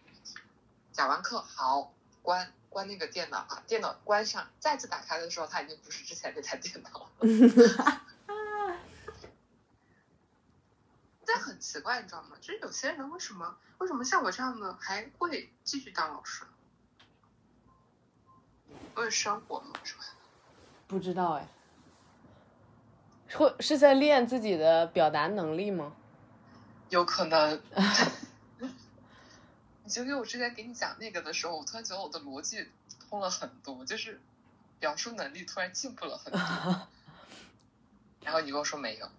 [0.93, 7.19] 讲完课好，关关那个电脑啊，电脑关上，再次打开的时候，它已经不是之前那台电脑了。
[11.35, 12.37] 但很奇怪，你知道吗？
[12.39, 16.45] 就是有些人为什么为什么像我这样的还会继续当老师？
[18.95, 19.73] 为了生活吗？
[19.83, 20.05] 是吧？
[20.87, 21.45] 不知道哎，
[23.33, 25.91] 会是在练自己的表达能力吗？
[26.89, 27.61] 有可能。
[29.83, 32.65] 你就因为我之前给你讲那个的时候，我突然觉得我的逻辑
[33.09, 34.21] 通了很多，就是
[34.79, 36.39] 表述能力突然进步了很多。
[38.23, 39.09] 然后你跟我说没有。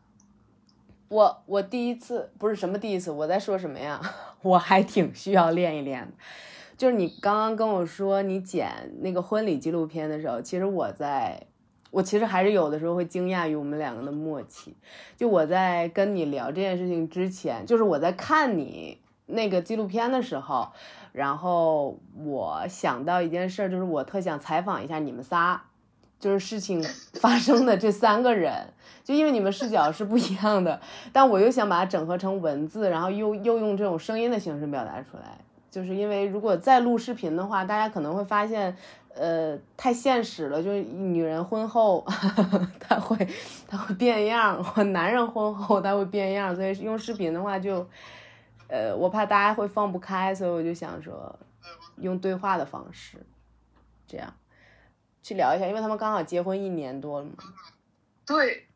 [1.08, 4.00] 我我第一次不是什么第一次，我在说什么呀？
[4.42, 6.12] 我还挺需要练一练的。
[6.76, 11.46] 就是你刚刚跟我说你剪那个婚礼纪录片的时候，其实我在，
[11.90, 14.76] 我其实还是有的时候会惊讶于我们两个的默契。
[15.16, 20.68] 就我在跟你聊这件事情之前，就是我在看你那个纪录片的时候，
[21.12, 25.62] 然后我想到一件事，就是我特想采访一下你们仨，
[26.18, 26.82] 就是事情
[27.14, 28.68] 发生的这三个人。
[29.04, 30.80] 就因为你们视角是不一样的，
[31.12, 35.38] 但我又想把它整合成文字，然后又又用这种声音的形式表达出来。
[35.70, 38.76] 就是因为如果再录视频的话，大家可能会发现，
[39.14, 40.60] 呃，太现实了。
[40.60, 42.04] 就是女人婚后，
[42.80, 43.16] 她会
[43.68, 46.56] 她会变样；或男人婚后，他会变样。
[46.56, 47.86] 所以用视频的话，就，
[48.68, 51.38] 呃，我怕大家会放不开，所以我就想说，
[51.98, 53.18] 用对话的方式，
[54.08, 54.32] 这样
[55.26, 57.32] 去聊一下，因为他们刚好结婚一年多了嘛。
[58.24, 58.68] 对。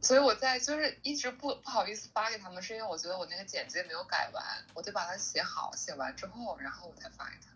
[0.00, 7.52] 所以我在就是一直不不好意思发给他们，是因为我觉得我那个简介没有改完，我得把它写好，写完之后，然后我才发给他。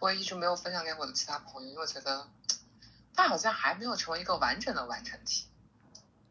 [0.00, 2.26] 我也一直没有分享给我的其他朋友，因为我觉得
[3.14, 5.46] 它好像还没有成为一个完整的完成体。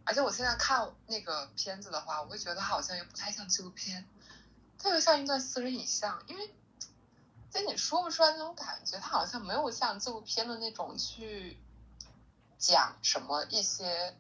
[0.04, 4.06] 而且我现在看那个片子的话，我会觉得它好像又不太像纪录片，
[4.78, 6.54] 特别像一段私人影像，因为
[7.58, 11.58] 在你说不出来那种感觉，它好像没有像纪录片的那种去
[12.58, 14.14] 讲什么一些。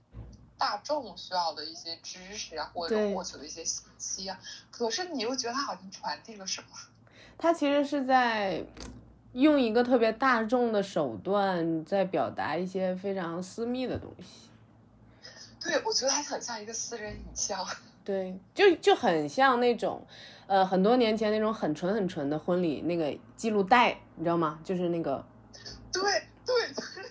[0.59, 4.39] 大众需要的一些知识啊，或者获取的一些信息啊，
[4.71, 6.69] 可是你又觉得他好像传递了什么？
[7.37, 8.65] 他其实是在
[9.33, 14.49] 用一个特别大众的手段，在表达一些非常私密的东西。
[15.61, 17.63] 对，我觉得它很像一个私人影像。
[18.07, 20.07] 对，就就很像那种，
[20.47, 24.61] 呃，很多年前那种很纯很纯的婚礼那个记录带，你知道吗？
[24.63, 25.25] 就是那个。
[25.91, 26.01] 对
[26.45, 27.03] 对对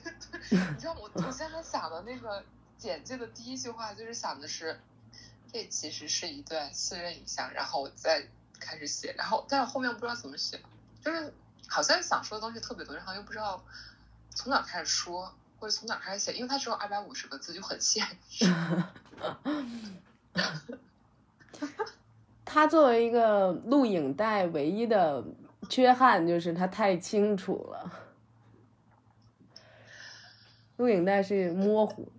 [0.49, 2.43] 对，你知道我我现在想的那个。
[2.79, 4.79] 简介的第一句话就是想的是，
[5.51, 8.23] 这其实是一段私人影像，然后我再
[8.61, 10.61] 开始写，然后但是后面不知道怎么写，
[11.03, 11.33] 就是
[11.67, 13.65] 好像想说的东西特别多，然后又不知道
[14.31, 18.45] 从哪开始说，或者从哪开始写，因为它只有二百五十个字，就很限制。
[22.45, 25.23] 他作为一个录影带唯一的
[25.69, 27.93] 缺憾就是它太清楚了，
[30.77, 32.11] 录影带是模糊。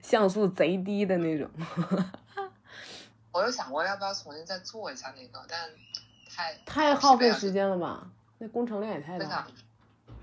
[0.00, 1.48] 像素贼低的那种，
[3.32, 5.70] 我有想过要不要重新再做一下那个，但
[6.28, 8.10] 太太耗费时间了吧？
[8.36, 9.24] 那工程量也太大。
[9.24, 9.46] 不想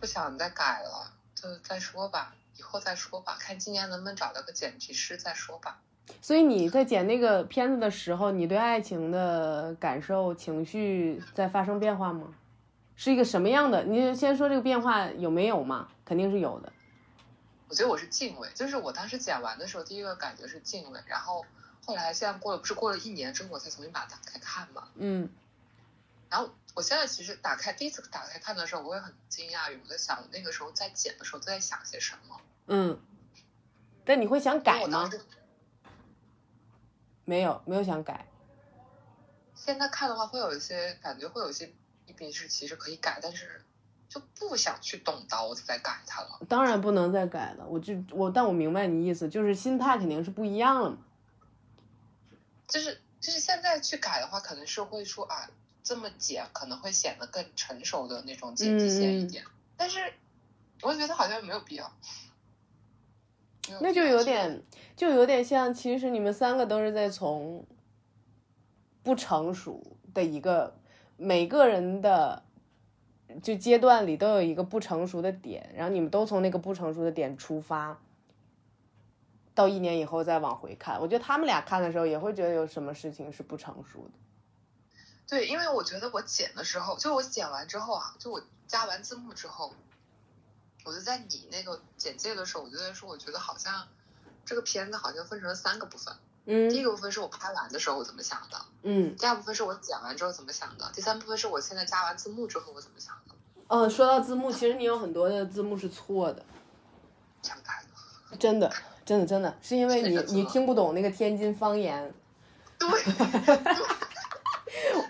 [0.01, 5.81] 不想再改了，就再说吧，以后再说吧，看今年能不能找到个剪辑师再说吧。
[6.19, 12.33] 所以你在剪那个片子的时候，你对爱情的感受、情绪在发生变化吗？
[12.95, 13.83] 是一个什么样的？
[13.83, 15.87] 你先说这个变化有没有嘛？
[16.05, 16.71] 肯定是有的。
[17.67, 21.45] 我觉得我是敬畏，就是我当时剪完的时候，第一个感觉是敬畏，然后
[21.85, 24.83] 后来现在过了，不是过了一年之后，我才重新把它打开看嘛。
[24.95, 25.29] 嗯。
[26.29, 32.37] 然后我现在其实打开第一次打开看的时候，我也很惊讶我在想，那个时候在剪的时候都在想些什么。
[32.67, 32.99] 嗯。
[34.03, 35.09] 但你会想改吗？
[37.31, 38.27] 没有，没有想改。
[39.55, 41.71] 现在看的话，会有一些感觉，会有一些
[42.05, 43.61] 一笔是其实可以改，但是。
[44.13, 46.41] 就不想去动刀子再改它了。
[46.49, 50.97] 当然不能再改了，我就我，但我明白你意思，就是心态肯定是不一样了嘛。
[52.67, 55.49] 就是就是现在去改的话，可能是会说啊，
[55.81, 59.45] 这么剪可能会显得更成熟的那种剪辑线一点。
[59.77, 60.13] 但是
[60.81, 61.89] 我觉得好像没有必要。
[63.79, 64.61] 那就有点
[64.95, 67.65] 就有点像，其实你们三个都是在从
[69.03, 69.81] 不成熟
[70.13, 70.75] 的一个
[71.17, 72.43] 每个人的。
[73.41, 77.97] 就阶段里都有一个不成熟的点，然后你们都从那个不成熟的点出发，
[79.55, 84.11] 到一年以后再往回看，我觉得他们俩看的时候也会觉得有什么事情是不成熟的。
[85.29, 89.73] 对，因为我觉得我剪的时候，就我剪完之后啊，就我加完字幕之后，
[90.83, 93.87] 我就在你那个简介的时候，我就在说，我觉得好像
[94.45, 96.13] 这个片子好像分成了三个部分，
[96.45, 103.35] 嗯第一个部分是我拍完的时候我怎么想的，嗯第二部分是我剪完之后怎么想的，第三部分是我现在加完字幕之后我怎么想的。
[103.67, 106.43] 嗯，说到字幕，其实你有很多的字幕是错的，
[107.41, 108.37] 想改了。
[108.37, 108.69] 真的
[109.05, 112.13] 真的真的是因为你你听不懂那个天津方言。
[112.77, 112.89] 对，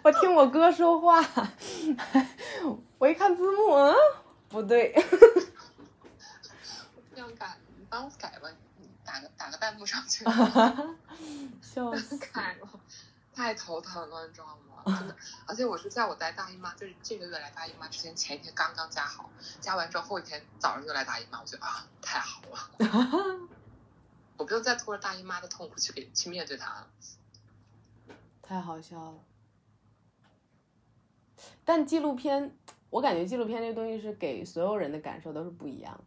[0.04, 1.24] 我听我哥说话，
[3.00, 3.96] 我一看字幕，嗯，
[4.50, 4.94] 不对。
[7.92, 10.24] 帮我改吧，你打个打个弹幕上去。
[11.62, 12.18] 笑死！
[12.18, 12.68] 改了，
[13.36, 14.98] 太头疼了，你知道吗？
[14.98, 23.50] 真的， 而且我是在我来大姨妈，就是这个月来大姨妈之前，前一天刚刚加好，加完之后后一天早上就来大姨妈，我觉得啊，太好了，
[24.38, 26.88] 我不用再拖着大姨妈的痛苦去给去面对它了。
[28.42, 29.20] 太好笑了。
[31.66, 32.58] 但纪录片，
[32.90, 36.04] 我感觉纪录片这个东西是给所有人的感受都是不一样的。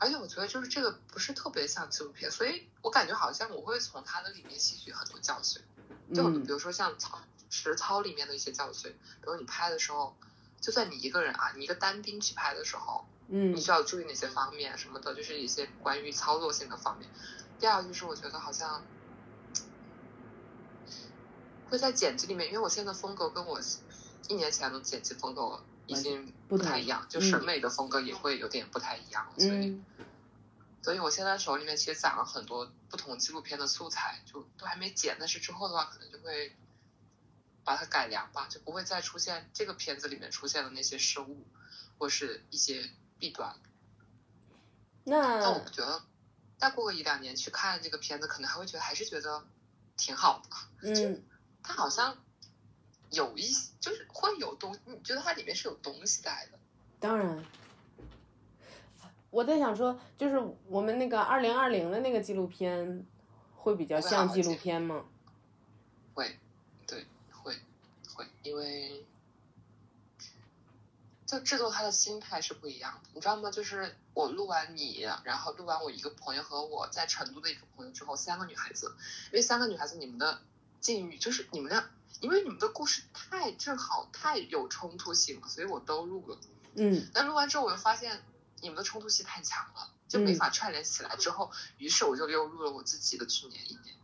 [0.00, 5.62] 而且我觉得就是这个不是特别像纪录片，所以我感觉好像我会从它的里面吸取很多教训。
[6.14, 7.18] 就嗯比如说像操
[7.50, 10.16] 实操里面的一些教训，比如你拍的时候，
[10.60, 17.10] 就算你一个人啊，你一个单兵去拍的时候，嗯你需要注意哪些方面什么的，就是一些关于操作性的方面。
[17.58, 18.82] 第二就是我觉得好像
[21.68, 23.60] 会在剪辑里面，因为我现在的风格跟我
[24.28, 29.70] 一年前的剪辑风格已经不太一样，就嗯审美的风格也会有点不太一样，所以。
[29.70, 29.84] 嗯
[30.80, 36.56] 所以我现在手里面其实攒了很多不同纪录片的素材，就都还没剪，但是之后的话可能就会
[37.62, 41.44] 把它改良吧，就不会再出现这个片子里面出现的那些失误，
[41.98, 43.56] 或是一些弊端。
[45.04, 46.00] 那我觉得
[46.56, 49.44] 再过个一两年去看这个片子，可能还会觉得还是觉得
[49.96, 50.88] 挺好的。
[50.88, 51.22] 嗯
[51.62, 52.16] 它好像
[53.10, 56.58] 有一些就是会有东，你觉得它里面是有东西在的。
[57.00, 57.44] 当然，
[59.30, 63.06] 我在想说，就是我们那个二零二零的那个纪录片，
[63.54, 65.04] 会比较像纪录片吗？
[66.14, 66.38] 会，
[66.86, 67.54] 对，会，
[68.14, 69.04] 会，因为
[71.24, 73.50] 就制作他的心态是不一样的，你知道吗？
[73.50, 78.94] 就是我录完你，然后录完我一个朋友和我在成都的一个朋友之后，三个女孩子，
[79.26, 80.40] 因为三个女孩子你们的
[80.80, 81.88] 境遇就是你们俩，
[82.20, 86.38] 因为你们的故事太正好太有冲突性了，所以我都录了。
[86.74, 88.22] 嗯但录完之后，我又发现
[88.60, 91.16] 你们的冲突性太强了，就没法串联起来。
[91.16, 93.96] 之后，于是我就又录了我自己的去年一年。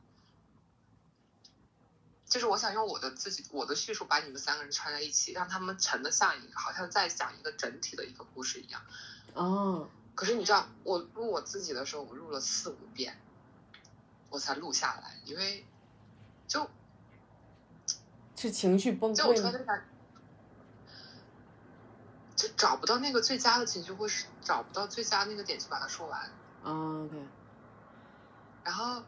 [2.26, 8.82] 就是我想用我的自己我的叙述把你们三个人串在一起，让他们成的像一个好像在讲一个整体的一个故事一样。
[9.34, 13.20] 哦，可是你知道，我录我自己的时候，我录了四五遍，
[14.30, 15.64] 我才录下来，因为
[16.48, 16.68] 就
[18.44, 19.42] 是情绪崩溃就，
[22.36, 26.20] 就找不到那个最佳的情绪，或是找不到最佳那个点去把它说完。
[26.62, 27.16] 啊，OK，
[28.62, 29.02] 然后，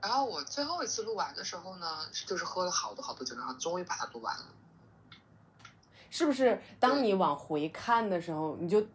[0.00, 4.46] 然后我最后一次录完的时候呢，就是喝了好多好多酒，然后终于把它录完了。
[6.08, 8.86] 是不是当你往回看的时候，你就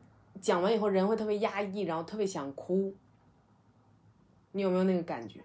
[0.42, 2.96] 讲完以后人会特别压抑，然后特别想哭？
[4.54, 5.44] 你有没有那个感觉？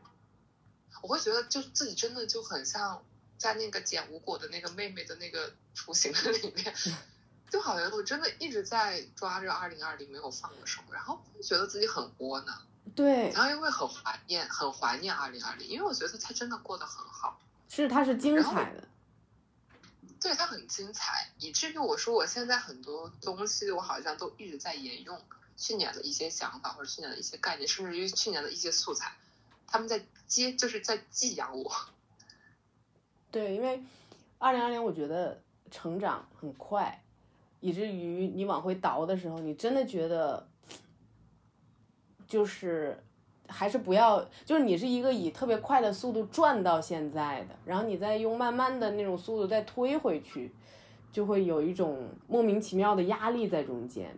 [1.02, 3.02] 我会觉得，就自己真的就很像
[3.38, 6.74] 在那个捡无果的那个妹妹的那个雏形的里面，
[7.48, 17.40] 就好像我真的一直在抓着二零二零没有放的手，然后觉得自己很窝囊，对，然后又会很怀念，很怀念二零二零，因为我觉得他真的过得很好。
[17.68, 18.88] 是他是精彩的。
[20.20, 25.22] 对他很精彩，以至于我说我现在很多东西我好像都一直在沿用
[25.56, 29.16] 去年的一些想法或者去年的一些概念，甚至于去年的一些素材，
[29.68, 31.72] 他们在接就是在寄养我。
[33.30, 33.80] 对，因为
[34.38, 35.38] 二零二零我觉得
[35.70, 37.02] 成长很快，
[37.60, 40.46] 以至于你往回倒的时候，你真的觉得
[42.26, 43.02] 就是
[43.46, 50.52] 还是不要，就是你是一个以特别快的速度转到现在的，然后你再用慢慢的那种速度再推回去，
[51.12, 54.16] 就会有一种莫名其妙的压力在中间。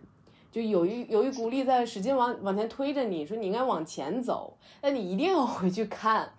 [0.51, 6.29] 就有一有一股力在使劲往往前推着你，说你应该往前走，但你一定要回去看，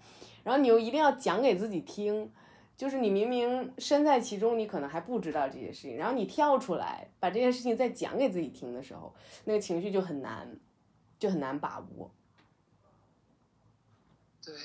[0.45, 2.31] 然后你又一定要讲给自己听，
[2.77, 9.15] 就是你明明身在其中，你可能还不知道这些事情，然后你跳出来把这件事情再讲给自己听的时候，
[9.45, 10.59] 那个情绪就很难，
[11.19, 12.11] 就很难把握。
[14.45, 14.57] 对，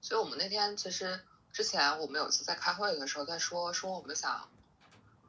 [0.00, 1.20] 所以我们那天其实
[1.52, 4.48] 之前我们有一次在开会的时候在说说我们想，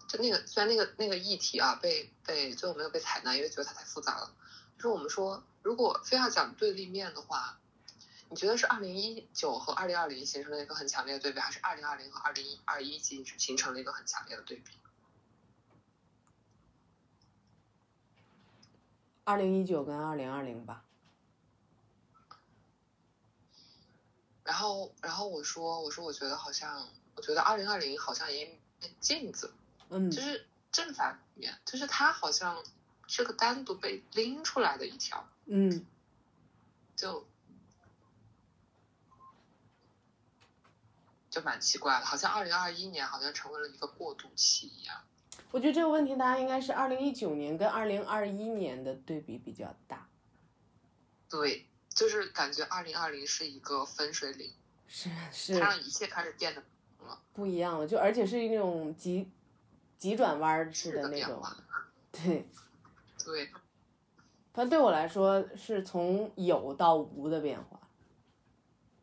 [0.08, 4.34] 就那个虽然那个那个议题啊被被最后没有被采纳，因为觉得它太复杂了，
[4.78, 7.59] 就是我们说如果非要讲对立面的话，
[8.30, 14.72] 你觉得是二零一九和二零二零形成了一个很强烈的对比，还是二零二零和二零二一形形成了一个很强烈的对比？
[19.24, 20.84] 二零一九跟二零二零吧，
[24.44, 28.60] 然后然后我说我说我觉得好像我觉得二零二零好像一面
[29.00, 29.52] 镜子，
[29.90, 30.10] 嗯。
[30.12, 32.64] 就是正反面，就是它好像
[33.08, 35.86] 是个单独被拎出来的一条，嗯。
[36.96, 37.28] 就
[41.30, 44.96] 就蛮奇怪的，好像二零二一年好像成为了一个过渡期一样。
[45.52, 50.08] 我觉得这个问题大家应该是二零一九年跟二零二一年的对比比较大，
[51.30, 54.54] 对，就是感觉二零二零是一个分水岭，
[54.88, 56.64] 是是它是让一切开始变得
[57.34, 59.32] 不一样了，就而且是那种急
[59.98, 61.44] 急转弯儿式的的那种。
[62.12, 62.48] 对，
[63.24, 63.50] 对，
[64.54, 67.80] 它对我来说是从有到无的变化，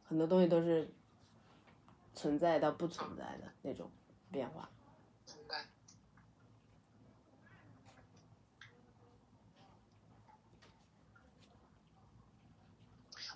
[0.05, 0.89] 很多东西都是
[2.17, 3.93] 存在到不存在的那种
[4.33, 4.69] 变化。
[5.27, 5.67] 明白。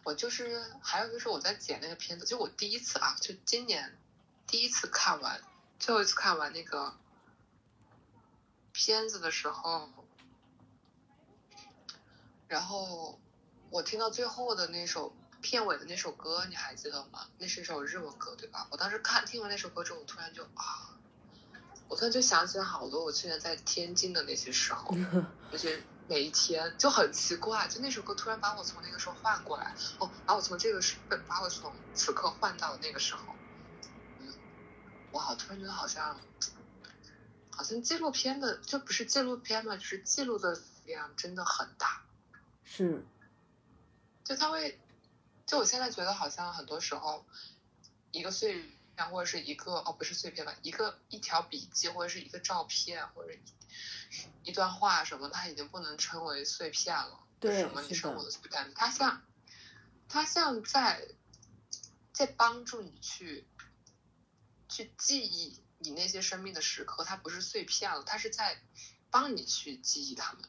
[0.02, 3.98] 我就是还有就是我在剪那个片子，就我第一次啊，就今年
[4.46, 5.42] 第一次看完，
[5.78, 6.96] 最后一次看完那个
[8.72, 9.90] 片子的时候，
[12.48, 13.20] 然后
[13.68, 17.26] 我听到最后的那首片尾的那首歌，你还记得吗？
[17.38, 18.66] 那是一首日文歌，对吧？
[18.70, 20.96] 我当时看听完那首歌之后，我突然就啊，
[21.88, 24.94] 我突然就想起了好多我去年在天津的那些时候，
[25.50, 33.34] 那些每一天就很奇怪，就那首歌突然把我从那个时候换过来，哦，把我从这个时把我从此刻换到了那个时候，
[34.18, 34.32] 嗯，
[35.12, 36.20] 我好突然觉得好像，
[37.50, 42.02] 好像纪录片的就不是纪录片嘛，就是记录的量真的很大，
[42.64, 43.04] 是，
[44.24, 44.80] 就它会，
[45.50, 47.26] 就我现在觉得好像很多时候，
[48.12, 57.18] 一个碎片或者是一个哦不是碎片吧，一个一条笔记或者是一个照片或者一一段话什么，它已经不能称为碎片了。
[57.40, 59.24] 对什么你生活的碎片，它像，
[60.08, 61.08] 它像在，
[62.12, 63.48] 在帮助你去，
[64.68, 68.62] 去记忆你那些生命的时刻，它不是碎片了，它是在
[69.10, 70.48] 帮你去记忆它们。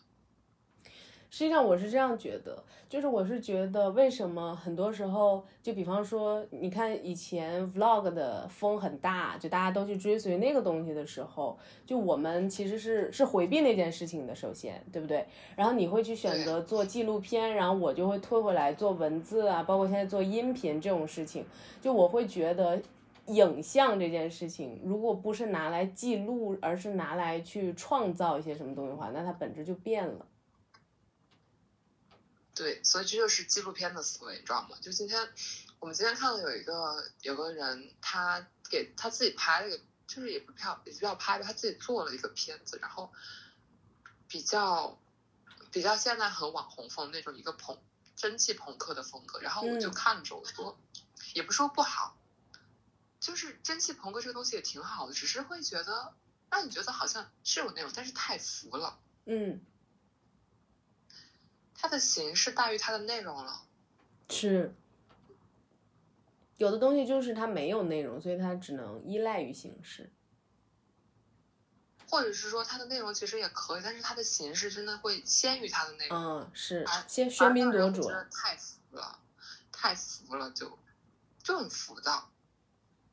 [1.32, 15.26] 实际上我是这样觉得，就是我是觉得为什么很多时候，就比方说，你看以前 vlog 的风很大，就大家都去追随那个东西的时候，就我们其实是是回避那件事情的，首先，对不对？
[15.56, 21.46] 然后你会去选择做纪录片，然后我就会退回来做文字啊，包括现在做音频这种事情，
[21.82, 22.80] 就我会觉得。
[23.28, 30.26] 影像这件事情，如果不是拿来记录，而是拿来去创造一些什么东西的话，那它本质就变了。
[32.54, 34.78] 对，所以这就是纪录片的思维，你知道吗？
[34.82, 35.32] 就今天
[35.80, 43.12] 我们今天看到有一个有个人，他给他自己拍了一个，就是也不票也不叫拍吧，他自己做了一个片子，然后
[44.28, 45.00] 比较
[45.72, 47.82] 比较现在很网红风那种一个朋
[48.16, 50.78] 蒸汽朋克的风格，然后我就嗯看着我说，
[51.34, 52.18] 也不说不好，
[53.20, 56.14] 就是蒸汽朋克这个东西也挺好的，只是会觉得
[56.50, 59.00] 让你觉得好像是有那种，但是太浮了。
[59.26, 59.62] 嗯，
[61.82, 63.64] 它的形式大于它的内容了。
[64.30, 64.76] 是，
[66.58, 70.12] 有的东西就是它没有内容，所以它只能依赖于形式。
[72.08, 76.18] 或者是说它的内容其实也可以，但是它的形式真的会先于它的内容。
[76.18, 79.20] 嗯，是先喧宾夺主太浮了，
[79.72, 80.78] 太浮了就
[81.42, 82.30] 就很浮躁，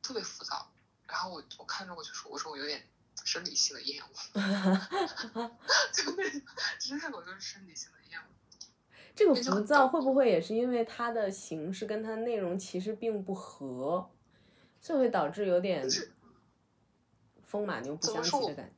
[0.03, 0.69] 特别浮躁。
[1.07, 2.87] 然后我我看着我就说，我说我有点
[3.25, 4.09] 生理性的厌恶，
[5.91, 6.29] 就那
[6.77, 7.98] 真的我就是生理性的。
[9.19, 14.09] 这个浮躁会不会也是因为它的形式跟它的内容其实并不合，
[14.79, 15.85] 所以会导致有点
[17.43, 18.73] 风马牛不相及的感觉？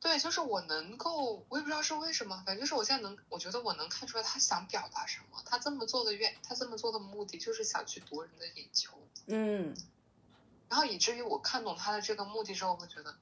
[0.00, 5.40] 对，就是我能够，我也不知道是为什么，反正就是我现在能，我觉得我能看出来他想表达什么。
[5.46, 8.98] 他这么做的愿，他这么做的目的就是想去夺人的眼球。
[9.26, 9.76] 嗯，
[10.68, 13.16] 然后以至于我看懂他的这个目的之后，我会觉得，嗯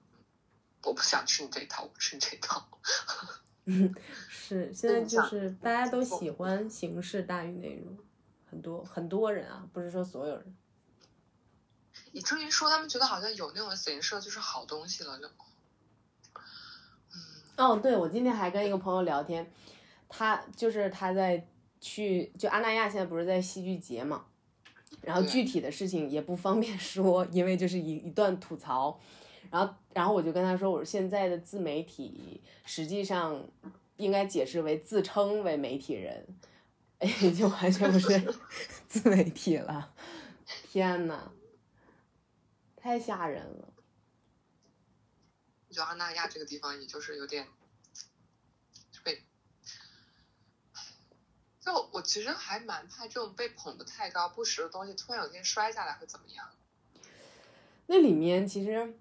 [0.85, 2.67] 我不想吃你这一套，我不吃你这一套。
[4.29, 7.97] 是现在就是大家都喜欢形式大于内容，
[8.51, 10.57] 很多很多人啊，不是说所有人。
[12.13, 15.27] 以至于说他们觉得好像有那种形式就是好东西了，就，
[17.13, 17.21] 嗯，
[17.57, 19.51] 哦，对，我今天还跟一个朋友聊天，
[20.09, 21.47] 他就是他在
[21.81, 24.25] 去就阿那亚现在不是在戏剧节嘛，
[25.03, 28.99] 然后具体的事情也不方便说，因为就是一一段吐槽，
[29.51, 33.43] 然后然后我就跟他说，我说现在的自媒体实际上
[33.97, 36.27] 应该解释为自称为媒体人，
[36.99, 38.35] 哎，就完全不是
[38.89, 39.95] 自媒体了，
[40.71, 41.33] 天呐，
[42.77, 43.69] 太吓人了。
[45.69, 47.47] 我觉得阿那亚这个地方，也就是有点，
[48.91, 49.23] 就被，
[51.61, 56.49] 就我其实还蛮怕这种被捧得太高、不实的东西，突然有一天摔下来会怎么样？
[57.87, 58.95] 那里面其实，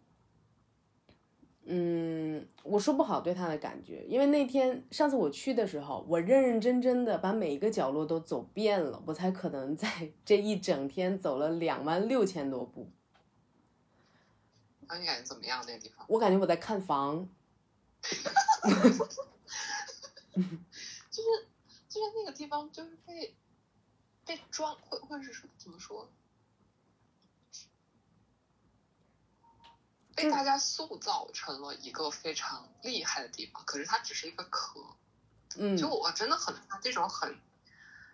[1.69, 12.89] 嗯，我说不好对他的感觉，因为那天上次我去的时候，我认认真真的把每一个角落都走遍了，我才可能在 这一整天走了两万六千多步。
[14.87, 15.61] 那你感觉怎么样？
[15.67, 16.05] 那个地方？
[16.07, 17.27] 我感觉我在看房。
[21.11, 21.47] 就是
[21.89, 23.35] 就是那个地方，就是被
[24.25, 26.09] 被装，或或者是说怎么说，
[30.17, 34.81] 被大家塑造成了一个非常厉害的地方，可是它只是一个壳。
[35.55, 37.37] 嗯，就我真的很怕这种很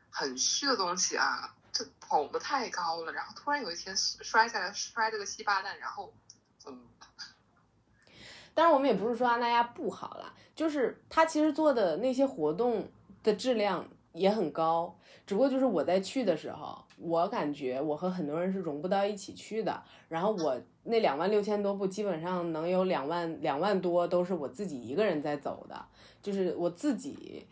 [0.09, 6.13] 很虚的东西啊，就捧得太高了，然后突然有一天摔下来，摔了个稀巴烂，然后
[6.57, 7.09] 怎么办？
[8.53, 12.91] 当然，我们也不是说阿那亚不好啦，就是他其实做的那些活动
[13.23, 14.95] 的质量也很高，
[15.27, 19.83] 只不过就是我在去的时候，我感觉我和很多人是融不到一起去的。
[20.07, 25.85] 然后我那两万六千多步，基本上能有两万两万多都是我自己一个人在走的，
[26.21, 27.47] 就是我自己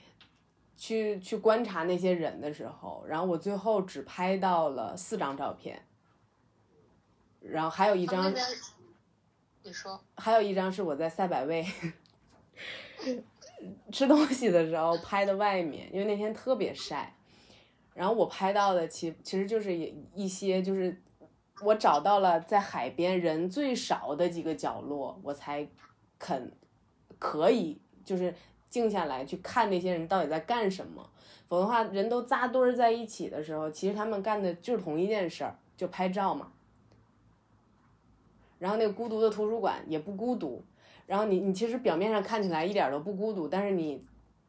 [0.77, 5.81] 去去观察那些人的时候，然后我最后只拍到了四张照片，
[7.41, 8.33] 然后还有一张。
[9.63, 11.63] 你说，还有一张是我在赛百味
[13.91, 17.15] 吃东西的时候拍的外面，因为那天特别晒。
[17.93, 19.75] 然后我拍到的其其实就是
[20.15, 21.01] 一些，就是
[21.61, 25.67] 我找到了在海边人最少的几个角落，我才
[26.17, 26.51] 肯
[27.19, 28.33] 可以就是
[28.69, 31.09] 静下来去看那些人到底在干什么。
[31.49, 36.53] 否则的话，人都扎堆儿在一起的时候，其实他们干的就是同一件事儿，就拍照嘛。
[38.57, 40.63] 然后那个孤独的图书馆也不孤独，
[41.11, 44.01] 然后你你其实表面上看起来一点都不孤独，但是你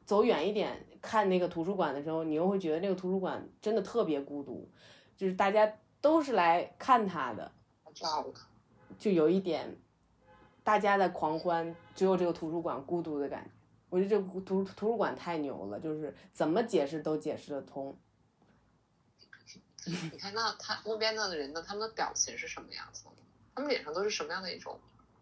[0.06, 4.70] 走远一点看那个图书馆的时候，你又会觉得那个图书馆真的特别孤独，
[5.16, 5.68] 就是大家
[6.00, 7.50] 都是来看他的，
[8.96, 9.76] 就有一点
[10.62, 13.50] 大家在狂欢，只有这个图书馆孤独的感觉。
[13.90, 17.98] 我觉得这个图图书馆太牛了，就是怎么解释都解释得通。
[19.84, 23.06] 你看那他路边的人呢，他们的表情是什么样子？
[23.52, 24.78] 他们脸上都是什么样的一种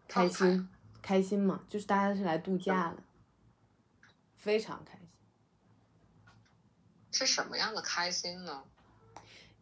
[0.07, 0.69] 开心？
[1.01, 2.97] 开心嘛，就是大家是来度假的，
[4.35, 5.07] 非常开心。
[7.11, 8.63] 是什么样的开心呢？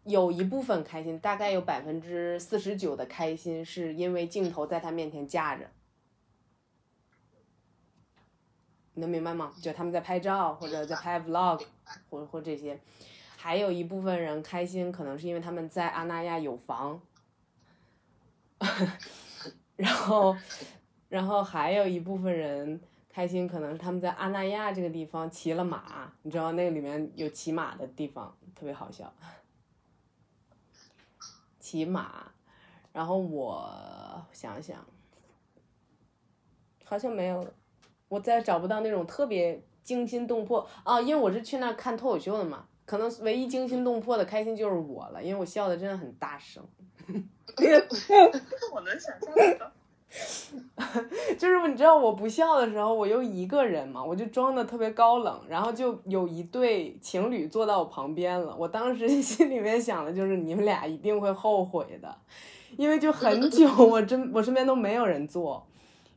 [0.03, 5.69] 有一部分开心，大概有百分之四十九的开心是因为镜头在他面前架着，
[8.93, 9.53] 你能明白吗？
[9.61, 11.65] 就他们在拍照或者在拍 vlog，
[12.09, 12.79] 或或这些。
[13.35, 17.01] 还有一部分人开心，可能是因为他们在阿那亚有房。
[19.77, 20.35] 然后，
[21.09, 22.79] 然后还有一部分人
[23.09, 29.11] 开心，可能是他们在阿那亚这个地方骑了马，你知道那个里面有骑马的地方，特别好笑。
[31.59, 32.31] 骑马，
[32.93, 34.85] 然后我想想，
[36.85, 37.45] 好像没有，
[38.07, 46.63] 我再找不到那种特别惊心动魄啊，因为我是去那看脱口秀的嘛，可能唯一惊心动魄的开心就是我了，因为我笑的真的很大声。
[48.71, 49.71] 我能想象到，
[51.37, 58.55] 就是你知道我不笑的时候，我又一个人嘛，我就装的特别高冷，然后就有一对情侣坐到我旁边了。
[58.57, 62.17] 我当时 心里面想的就是你们俩一定会后悔的，
[62.75, 65.67] 因为就很 久我真我身边都没有人坐，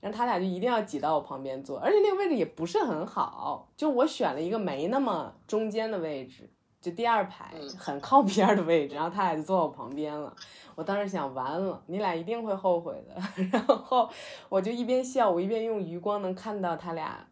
[0.00, 6.48] 然后他俩就一定要挤到我旁边坐，而且那个位置也不是很好，就我选了一个没那么中间的位置。
[6.82, 10.34] 就第二排很靠边的位置，然后他俩就坐我旁边了。
[10.74, 13.14] 我当时想，完了，你俩一定会后悔的。
[13.52, 14.10] 然后
[14.48, 17.24] 我就一边笑，我一边用余光能看到他俩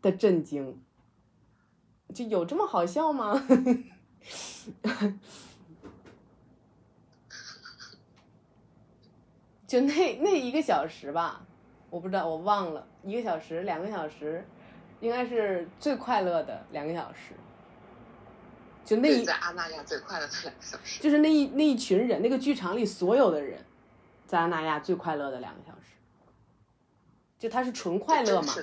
[0.00, 0.82] 的震惊。
[2.14, 3.34] 就有这么好笑吗？
[9.66, 11.42] 就那那一个小时吧，
[11.90, 14.42] 我不知道，我忘了，一个小时、两个小时，
[15.00, 17.34] 应该是最快乐的两个小时。
[18.88, 23.62] 就那在阿那亚最快乐的两个小时，就是那一那一群人，那个剧场里所有的人，
[24.26, 25.88] 在阿那亚最快乐的两个小时，
[27.38, 28.54] 就他是纯快乐嘛？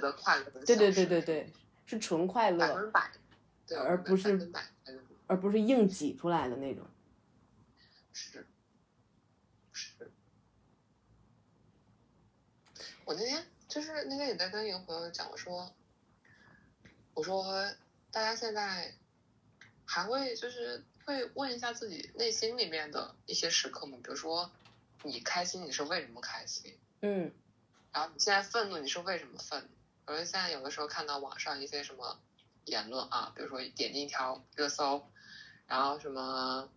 [0.66, 1.54] 对对对对对，
[1.86, 3.12] 是纯快乐，百分百，
[3.78, 4.52] 而不是
[5.28, 6.84] 而不是硬挤出来的那种。
[8.12, 8.48] 是
[9.74, 10.12] 是，
[13.04, 15.72] 我那天就是那天也在跟一个朋友讲，我说
[17.14, 17.64] 我说
[18.10, 18.92] 大家现在。
[19.86, 23.98] 还会就是会问一下自己内心里面的一些时刻吗？
[24.04, 24.52] 比如说，
[25.04, 26.78] 你开心你是为什么开心？
[27.02, 27.32] 嗯。
[27.92, 29.68] 然后你现在愤怒你是为什么愤怒？
[30.06, 32.20] 比如现在有的时候看到网上一些什么
[32.66, 35.10] 言论啊，比如说点进一条热搜，
[35.66, 36.70] 然后什么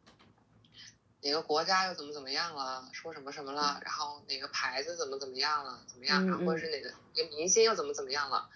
[1.20, 8.48] 哪个国家又怎么怎么样了，说什么什么了，然后哪个牌子怎么怎么样了，怎么样，然后或者是哪个哪个明星又怎么怎么样了，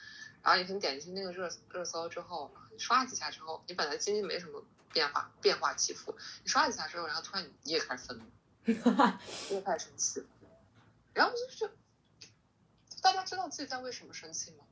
[0.43, 4.63] 然后你可能点进那个热热搜之后，你刷几下之后，你本来经济没什么
[4.93, 8.25] 变化变化起伏，你刷几下之后，然后突然你也开始愤怒，
[9.51, 10.27] 你也开始生气，
[11.15, 11.71] 然后就是
[13.01, 14.65] 大家知道自己在为什么生气吗？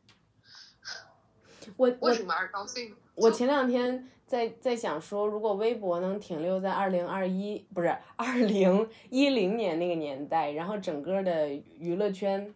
[1.77, 2.97] 我为什么而高兴？
[3.15, 12.55] 我前两天在在想说，如果微博能停留在二零二一不是二零一零年那个年代，然后整个的娱乐圈，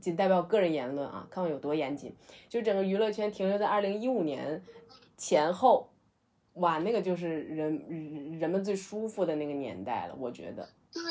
[0.00, 2.14] 仅代表个人言论啊，看我有多严谨，
[2.48, 4.62] 就整个娱乐圈停留在二零一五年
[5.16, 5.90] 前后，
[6.54, 10.68] 哇，那个就是人人们最舒服的那个年代了，我觉得。
[10.92, 11.02] 对，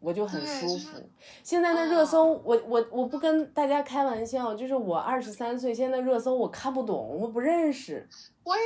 [0.00, 0.98] 我就很舒服。
[1.44, 8.08] 现在的热搜，我我我不跟大家开玩笑，就是我二十三岁，现在热搜我看不懂，我不认识。
[8.42, 8.62] 我也，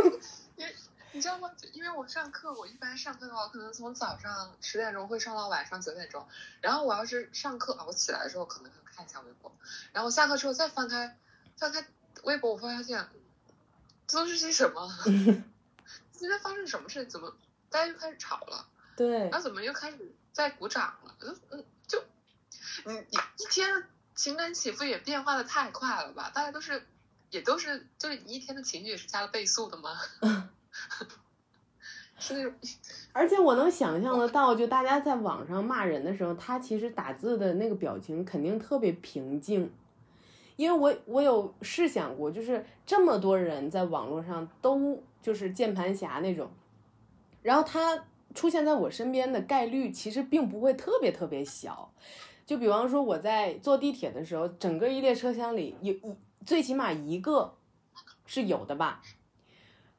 [0.56, 0.64] 你
[1.12, 1.50] 你知道吗？
[1.74, 6.24] 因为我上课，我一般上课的话，可能从早上十点钟会上到晚上九点钟。
[6.62, 9.50] 然后我要是上课啊，我起来的时候可能会看一下微博，
[9.92, 11.16] 然后下课之后再翻开
[11.56, 11.86] 翻开
[12.24, 13.08] 微博，我发现
[14.06, 14.92] 这都是些什么？
[16.12, 17.06] 今天发生什么事？
[17.06, 17.34] 怎么
[17.70, 18.66] 大家又开始吵了？
[18.96, 21.16] 对然后怎么又开始在鼓掌了？
[21.20, 22.04] 嗯嗯，就
[22.84, 26.30] 你你一天情感起伏也变化的太快了吧？
[26.34, 26.86] 大家都是
[27.30, 29.98] 也都是就是你一天的情绪也是加了倍速的吗？
[32.20, 32.54] 是
[33.12, 39.68] 而且我能想象得到，就大家在网上骂人的时候，他其实打字的那个表情肯定特别平静，
[40.56, 46.48] 因为我我有试想过，就是这么多人在网络上都就是键盘侠那种，
[47.42, 48.04] 然后他
[48.34, 51.90] 出现在我身边的概率其实并不会特别特别小。
[52.46, 56.14] 就比方说我在坐地铁的时候，整个一列车厢里有一
[56.44, 57.54] 最起码一个
[58.26, 59.02] 是有的吧。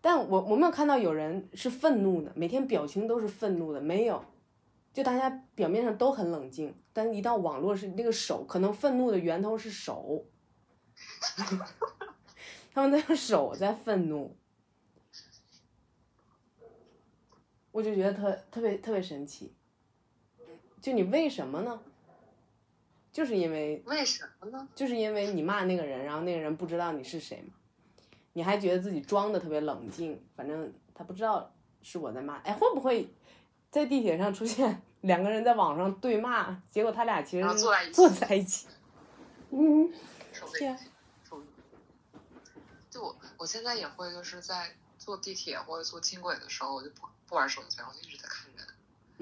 [0.01, 4.25] 但我我没有看到有人是愤怒的，每天表情都是愤怒的，没有，
[4.91, 10.25] 就大家表面上都很冷静，但一到网络是那个手，可能愤怒的源头是手，
[12.73, 14.35] 他们在用手在愤怒，
[17.71, 19.53] 我就觉得特特别特别神奇。
[20.81, 21.79] 就你为什么呢？
[23.11, 24.67] 就是因为为什么呢？
[24.73, 27.53] 就是因为你骂那个人，然后那个人不知道你是谁嘛，
[28.33, 32.37] 你还觉得自己装的特别冷静，反正他不知道是我在骂。
[32.39, 33.13] 哎，会不会
[33.69, 38.67] 在地铁上出现两个人在网上对骂，结果他俩其实坐在一起坐在一起？
[39.51, 39.91] 嗯，
[40.31, 40.79] 手天
[42.89, 48.67] 就我我现在也会就是在坐地铁或者坐轻轨的时候，我就不不玩手机，我就一直在看人。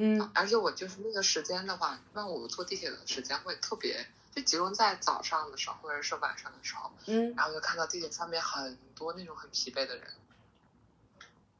[0.01, 4.05] 嗯而且我就是那个时间的话，那我坐地铁的时间会特别
[4.39, 10.03] 就集中在早上的时候或者是晚上的时候，嗯，然后就看到地铁上面很多那种很疲惫的人。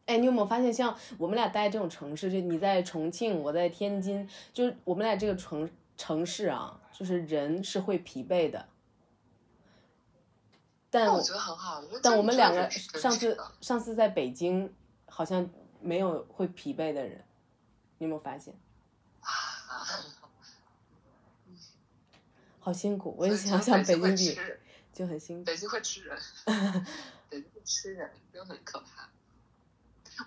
[0.06, 8.68] 哎，你有没有发现，像我们俩待这种城市，就你在重庆，我在天津，就是我们俩这个城城市啊，就是人是会疲惫的。
[10.90, 14.74] 但我觉得很好，但我们两个上次上次在北京，
[15.06, 15.48] 好像
[15.80, 17.24] 没有会疲惫的人，
[18.00, 18.56] 你有没有发现？
[22.60, 24.60] 好辛苦，我也想想北京吃
[24.94, 25.46] 就很辛苦。
[25.48, 26.20] 北京会吃人，
[27.30, 29.10] 北京会吃人，就很可怕。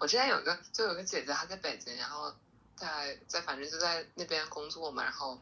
[0.01, 2.35] 我之前有个，就有个姐姐，她在北京，然后
[2.75, 5.39] 在在反正就在那边工作嘛，然后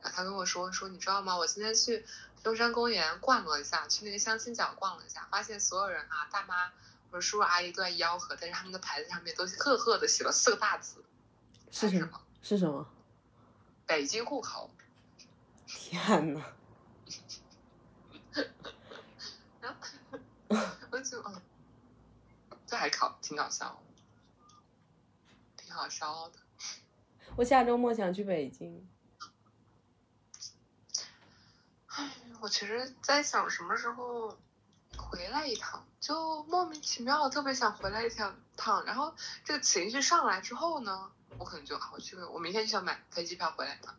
[0.00, 1.36] 然后她跟我说说，你知道吗？
[1.36, 2.04] 我今天去
[2.42, 6.68] 中山公园逛了一下，去那个相亲角逛了一下，发现所有人啊，大妈
[7.10, 11.04] 或者叔叔阿姨都在吆喝，但是他们的牌子上面都赫赫的写了四个大字，
[11.70, 12.20] 是什么？
[12.42, 12.88] 是什么？
[13.86, 14.70] 北京户口。
[15.72, 16.42] 天呐，
[19.60, 19.78] 然后
[20.90, 21.40] 我就嗯，
[22.66, 24.02] 这还搞挺搞笑的，
[25.56, 26.38] 挺好笑的。
[27.36, 28.88] 我下周末想去北京。
[32.40, 34.36] 我其实在想什么时候
[34.96, 38.84] 回来一趟，就莫名其妙地特别想回来一趟趟。
[38.84, 39.14] 然后
[39.44, 43.94] 这个情绪上来之后呢，我可能就啊，我去，我明天就想买飞机票回来一趟。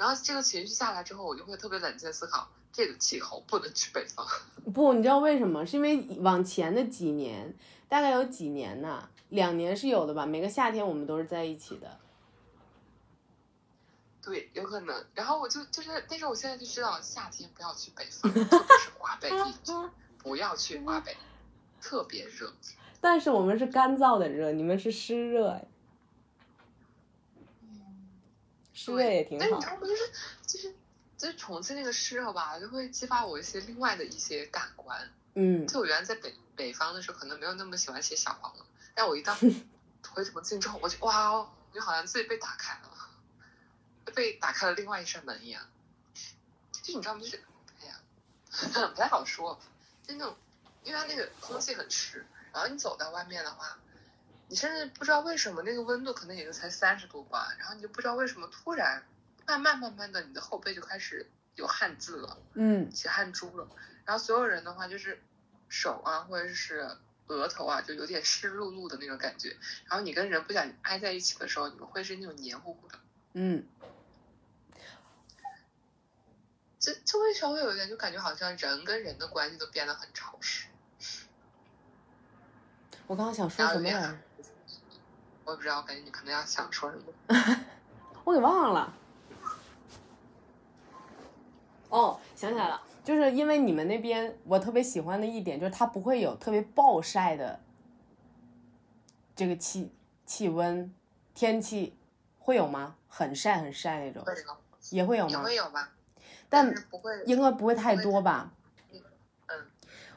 [0.00, 4.26] 然后这个情绪下来之后，我就会特别冷静地思考，这个气候不能去北方。
[4.72, 5.66] 不，你知道为什么？
[5.66, 7.54] 是因为往前的几年，
[7.86, 10.24] 大概有几年呢，两年是有的吧。
[10.24, 11.98] 每个夏天我们都是在一起的。
[14.22, 15.04] 对，有可能。
[15.12, 19.72] 然后我就就是，但是我现在就知道，夏天不要去北方，特别是华北地区，
[20.16, 21.14] 不要去华北，
[21.78, 22.50] 特别热。
[23.02, 25.68] 但是我们是干燥的热，你们是湿热哎，
[28.84, 29.66] 湿热也挺好但是你知。
[29.66, 29.80] 道吗？
[29.86, 30.12] 就是
[30.46, 30.74] 就是
[31.18, 35.10] 就是重庆那个湿热吧，就会激发我一些另外的一些感官。
[35.34, 38.64] 嗯就我原来在北北方的时候可能没有那么喜欢写小黄了，
[38.94, 39.34] 但我一到
[40.14, 42.90] 回重庆之后，我就哇哦，就好像自己被打开了，
[44.14, 45.62] 被打开了另外一扇门一样。
[46.82, 47.20] 就你知道吗？
[47.20, 47.42] 就是
[47.80, 48.00] 哎呀，
[48.88, 49.60] 不太好说，
[50.06, 50.34] 就那种，
[50.82, 53.78] 因为它那个空气很湿，然后你走到外面的话，
[54.50, 59.04] 你甚至不知道为什么那个温度可能也就才三十度吧，然后你就不知道为什么突然
[59.46, 63.68] 慢慢慢慢的你的后背就开始有汗渍了，嗯起汗珠了，
[64.04, 65.22] 然后所有人的话就是
[65.68, 66.90] 手啊或者是
[67.28, 72.98] 额头啊就有点湿漉漉的那种感觉，然后你跟人不想挨在一起的时候，你们会是那种黏糊糊的，
[73.34, 73.64] 嗯，
[76.80, 80.66] 就就会稍微有一点就感觉好像人跟人的关系都变得很潮湿。
[83.06, 84.18] 我刚刚想说什么来着？
[85.50, 87.04] 我也不知道，我感觉你可能要想说什么。
[88.22, 88.94] 我给忘了。
[91.88, 97.58] 哦，想起来了，就是因为你们那边我特别喜欢的一点就是它不会有特别暴晒的
[99.34, 99.90] 这个气
[100.24, 100.94] 气温
[101.34, 101.96] 天气，
[102.38, 102.94] 会有吗？
[103.08, 104.32] 很晒很晒那种会，
[104.90, 105.42] 也也会有吗？
[105.42, 105.90] 会有吧，
[106.48, 107.10] 但不会。
[107.26, 108.52] 应该不会太多吧？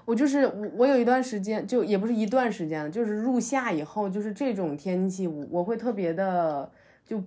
[0.06, 6.72] 我就是我，我有一段时间，就也不是一段时间了，就是入夏以后，就是这种天气，我我会特别的
[7.06, 7.24] 就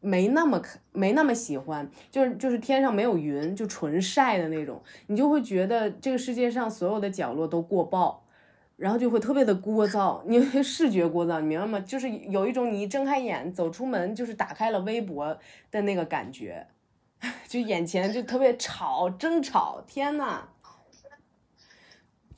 [0.00, 0.62] 没那么
[0.92, 8.22] 没那么喜欢，就是就是天上没有云，就纯晒的那种，你就会觉得这个世界上所有的角落都过曝，
[8.76, 11.80] 然后就会特别的聒噪，你会视觉聒噪，你明白吗？
[11.80, 15.36] 就是有一种你一睁开眼走出门就是打开了微博
[15.70, 16.66] 的那个感觉，
[17.46, 20.48] 就眼前就特别吵争吵，天呐！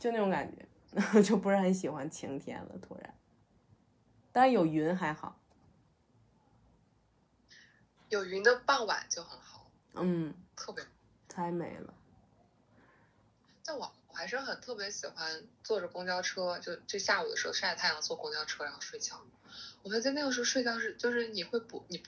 [0.03, 0.67] 就那种感觉，
[1.23, 2.77] 就不是很喜欢晴天了。
[2.83, 3.15] 突然，
[4.33, 5.41] 当然有云还好，
[8.09, 10.85] 有云的傍晚就很好，嗯，特别。
[11.29, 11.95] 太美了。
[13.65, 19.23] 但我我还是很特别喜欢坐着公交车，就就下午的时候晒着太阳坐公交车然后睡觉。
[19.85, 22.03] 我觉得那个时候睡觉是就是你会不你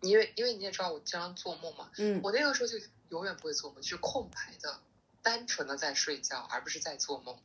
[0.00, 2.78] 你因为因为你也知道我经常做梦嘛，嗯，我那个时候就
[3.10, 4.80] 永远不会做梦，就是空白的，
[5.26, 7.36] 单纯的在睡觉，而不是在做梦。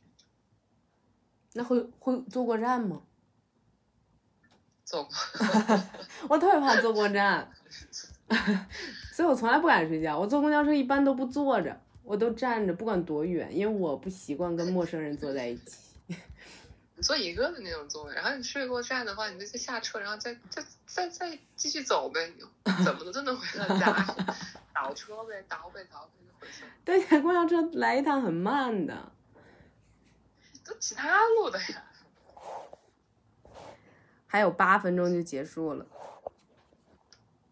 [1.54, 3.02] 那会会坐过站吗？
[4.86, 5.12] 坐过，
[6.30, 7.50] 我特别怕坐过站，
[9.12, 10.16] 所以我从来不敢睡觉。
[10.16, 15.78] 我坐公交车一般都不坐着，我都站着，不管多远，因为我不习惯跟陌生人坐在一起。
[16.94, 23.92] 你坐一个的那种座位，然后你睡过站的话，你就再下车，然后再再再再继续走呗，你怎么的都能回到家，
[24.92, 26.70] 倒车呗，倒呗，倒呗就回去了。
[26.84, 29.10] 对，公交车来一趟很慢的。
[30.62, 31.86] 都其他路的呀。
[34.26, 35.86] 还有八分钟就结束了。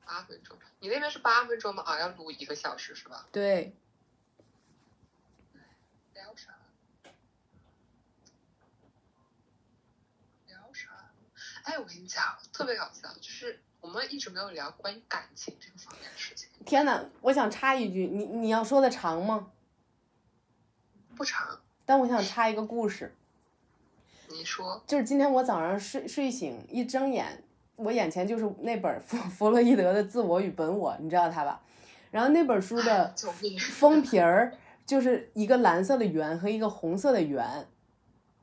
[0.05, 1.83] 八分钟，你那边是八分钟吗？
[1.83, 3.27] 啊，要录一个小时是吧？
[3.33, 3.75] 对，
[6.13, 6.55] 聊啥？
[10.47, 11.11] 聊啥？
[11.65, 16.49] 哎，我跟你讲，特别搞笑，就是我们一直没有聊关于感情这个方面的事情。
[16.65, 19.49] 天呐，我想插一句，你你要说的长吗？
[21.17, 23.15] 不长，但我想插一个故事。
[24.29, 24.83] 你说。
[24.87, 27.43] 就是今天我早上睡睡醒，一睁眼，
[27.77, 31.61] 我眼前就是那本弗 弗洛伊德的《自我与本我》，你知道他吧？
[32.11, 33.15] 然后那本书的！
[33.73, 34.53] 封皮儿
[34.85, 37.67] 就是一个蓝色的圆和一个红色的圆，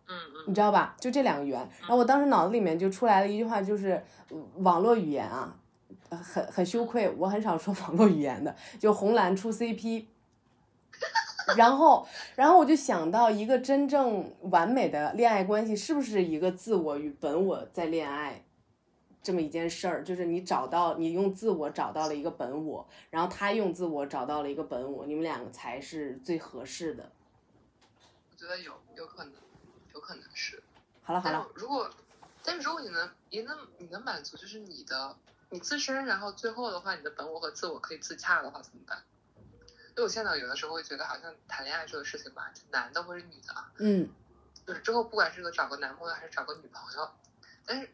[0.07, 0.95] 嗯嗯你知道吧？
[0.99, 1.59] 就这两个圆。
[1.81, 5.55] 然后我当时脑子里面就出来了一句话，就是呃网络语言啊，
[6.09, 10.05] 呃很很羞愧，我很少说网络语言的，就红蓝出 CP。
[11.55, 12.05] 然后，
[12.35, 18.43] 然后我就想到一个真正完美的恋爱关系，是不是一个自我与本我在恋爱
[19.23, 20.03] 这么一件事儿？
[20.03, 27.09] 就是你找到，你用自我找到了一个本我，然后他用自我找到了一个本我，你们两个才是最合适的。
[28.29, 29.39] 我觉得有有可能，有
[30.07, 30.63] 可能是。
[31.03, 31.89] 好了好了，如果，
[32.43, 35.15] 但是如果你能，你能你能满足，就是你的
[35.49, 39.03] 你自身，然后最后的话，你的本我和自我可以自洽的话，怎么办？
[39.89, 44.09] 因为我现在有的时候会觉得，好像谈恋爱这个事情吧，男的或者女的啊，嗯
[44.65, 47.09] 就是之后不管是个找个男朋友还是找个女朋友，
[47.65, 47.89] 但是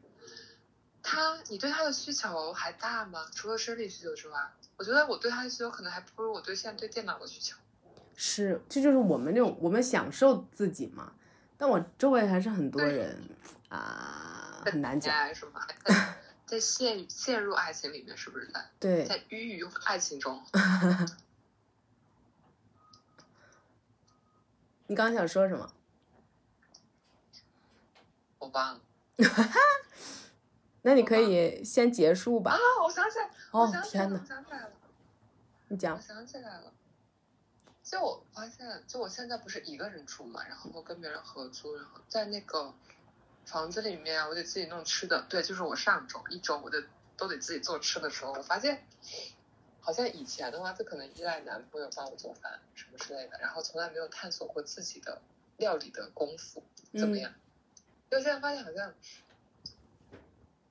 [1.01, 3.26] 他你对他的需求还大吗？
[3.34, 7.57] 除了生理需求之外，我觉得我对他的需求可能还不如我对现在对电脑的需求。
[8.16, 11.14] 是，这就是我们这种我们享受自己嘛。
[11.64, 13.18] 但我周围还是很多人
[13.70, 15.16] 啊，很难讲。
[15.16, 15.61] 爱是吗？
[15.86, 15.95] 在
[16.45, 20.43] 在陷陷入爱情里面，是不是在对，在淤于爱情中？
[24.88, 25.72] 你刚刚想说什么？
[28.39, 28.82] 我忘了
[30.82, 32.59] 那你可以先结束吧啊。！
[32.84, 34.72] 我想起来，哦天哪我想起来了，
[35.70, 36.01] 你讲我。
[36.01, 36.74] 想起来了。
[37.93, 42.73] 就我发现，就我现在不是一个人住嘛，然后跟别人合租，然后在那个
[43.45, 45.27] 房子里面，我得自己弄吃的。
[45.29, 46.83] 对，就是我上周一周我得
[47.15, 48.87] 都得自己做吃的时候，我发现
[49.79, 55.21] 好像以前的话，就可能依赖男朋友帮我做饭什么之类的，然后从来没有探索过自己的
[55.57, 56.63] 料理的功夫
[56.97, 57.31] 怎么样。
[58.09, 58.91] 就现在发现好像，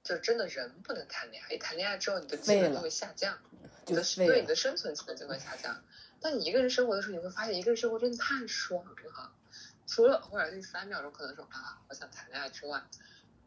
[0.02, 3.38] 就真的人不能谈恋爱，一谈恋爱之后，你的技能就会下降，
[3.86, 5.80] 你的对你的生存技能就会下降。
[6.22, 9.32] 但你一个人生活的时候，你会发现一个人生活真的太爽了，
[9.86, 12.82] 除了偶尔那三秒钟可能说啊，我想谈恋爱之外，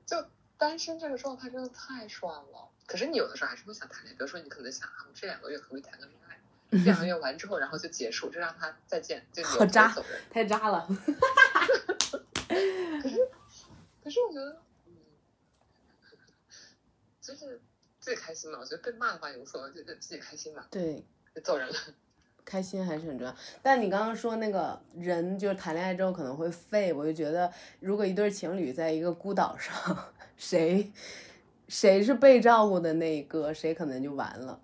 [0.06, 2.70] 就单身这个状态真的太爽了。
[2.86, 6.40] 可是你有的时候还是会想谈恋爱，比如说你可能想啊，这两个月可不可以谈个恋爱？
[6.72, 9.96] 这两个月完之后，然后就结束，就让他再见，就好 渣，
[10.30, 10.86] 太渣了。
[12.48, 13.18] 可是，
[14.04, 14.94] 可是我觉得，嗯，
[17.22, 17.62] 就是
[18.00, 18.60] 自己开心嘛。
[18.60, 20.68] 我觉得被骂的话也无所谓，就自己开心嘛。
[20.70, 21.76] 对，就走人了。
[22.46, 30.92] 开心还是很重要，但你刚刚说那个人就是谈恋爱之后可能会废，我就觉得如果一对情侣在一个孤岛上，谁
[31.68, 34.62] 谁是被照顾的那一个，谁可能就完了，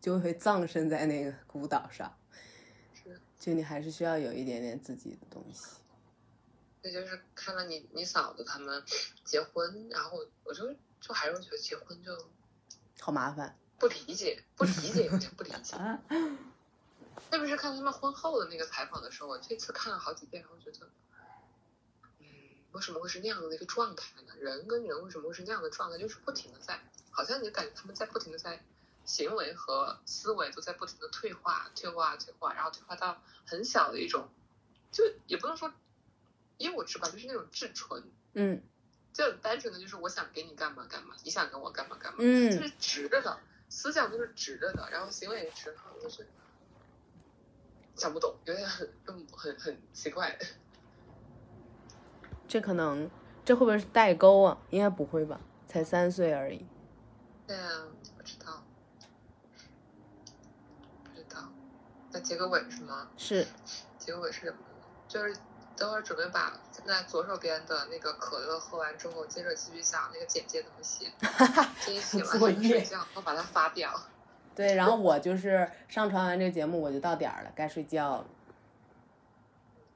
[0.00, 2.10] 就会葬身在那个孤岛上。
[2.94, 5.66] 是，就你还是需要有一点点自己的东西。
[6.80, 8.82] 那就是看到你你嫂子他们
[9.22, 12.10] 结婚，然后我就就还是觉得结婚就
[13.00, 13.54] 好麻烦。
[13.78, 15.76] 不理解，不理解，有点不理解。
[17.30, 20.88] 特别是看他们婚后的那个采访的时候，我这次看了好几遍，我觉得，
[22.20, 22.26] 嗯，
[22.72, 24.34] 为什么会是那样的一个状态呢？
[24.38, 25.98] 人跟人为什么会是那样的状态？
[25.98, 28.64] 就是不停的在，好像你感觉他们在不停的在
[29.04, 34.28] 行为和思维都在不停的退化、退化、退化，然后退化到很小的一种，
[34.90, 35.72] 就也不能说
[36.56, 38.02] 因为我直白，就是那种至纯。
[38.32, 38.62] 嗯，
[39.12, 43.38] 就单纯的就是我想给你干嘛干嘛，你想跟我干嘛干嘛，嗯，就是直着的。
[43.68, 46.26] 思想就是直着的，然后行为也直，就是
[47.94, 50.38] 想不懂，有点很很很很奇怪。
[52.46, 53.10] 这可能
[53.44, 54.58] 这会不会是代沟啊？
[54.70, 55.40] 应该不会吧？
[55.66, 56.66] 才三岁而已。
[57.46, 58.64] 对啊，不知道，
[61.04, 61.48] 不知道。
[62.10, 63.10] 那结个尾是吗？
[63.16, 63.46] 是。
[63.98, 64.58] 结个尾是什么？
[65.06, 65.36] 就是。
[65.78, 66.52] 等会儿准备把
[66.84, 71.10] 那左手边的那个可乐喝完之后，接着继续想那个简介怎么写，
[71.80, 73.92] 先写完睡觉，我把它发掉。
[74.54, 78.26] 对，然后我就是上传完这个节目，我就到点儿了，该睡觉了。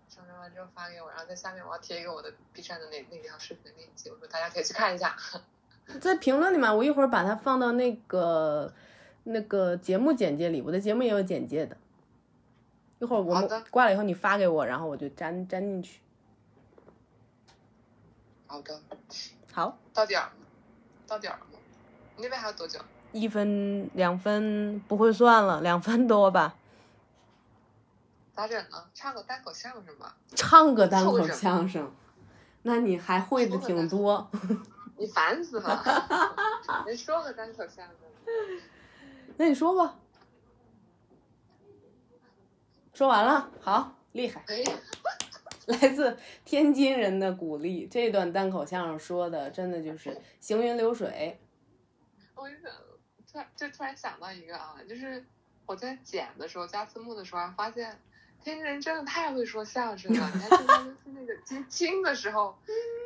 [0.09, 5.17] 上传完之后发给我，然后在下面我要贴一个我的 B 站的那那条视频的链接，我说大家可以去看一下。
[6.01, 8.73] 在评论里面，我一会儿把它放到那个
[9.25, 11.77] 那个节目简介里，我的节目也有简介的。
[13.03, 16.01] 一会儿我们挂了以后，你发给我，然后我就粘粘进去。
[18.47, 18.81] 好的，
[19.53, 19.77] 好。
[19.93, 20.33] 到点儿了，
[21.09, 21.59] 到点儿了吗？
[22.19, 22.79] 那边还有多久？
[23.11, 26.55] 一分两分不会算了，两分多吧。
[28.37, 28.85] 咋整呢？
[28.95, 30.15] 唱个单口相声吧。
[30.37, 31.93] 唱个单口相声，
[32.63, 34.31] 那你还会的挺多。
[34.97, 35.83] 你烦死了！
[36.87, 37.97] 你说个单口相声。
[39.39, 39.97] 那你说吧。
[43.03, 44.45] 说完了，好厉害！
[45.67, 51.37] 来自天津人的鼓励，这段单口相声说的真的就是行云流水。
[52.37, 52.71] 我就想，
[53.33, 55.25] 突然就突然想到一个啊，就是
[55.67, 58.01] 我在剪的时候加字幕的时候，发现
[58.41, 60.31] 天津人真的太会说相声了。
[60.33, 62.57] 你还记得他们是那个接亲的时候，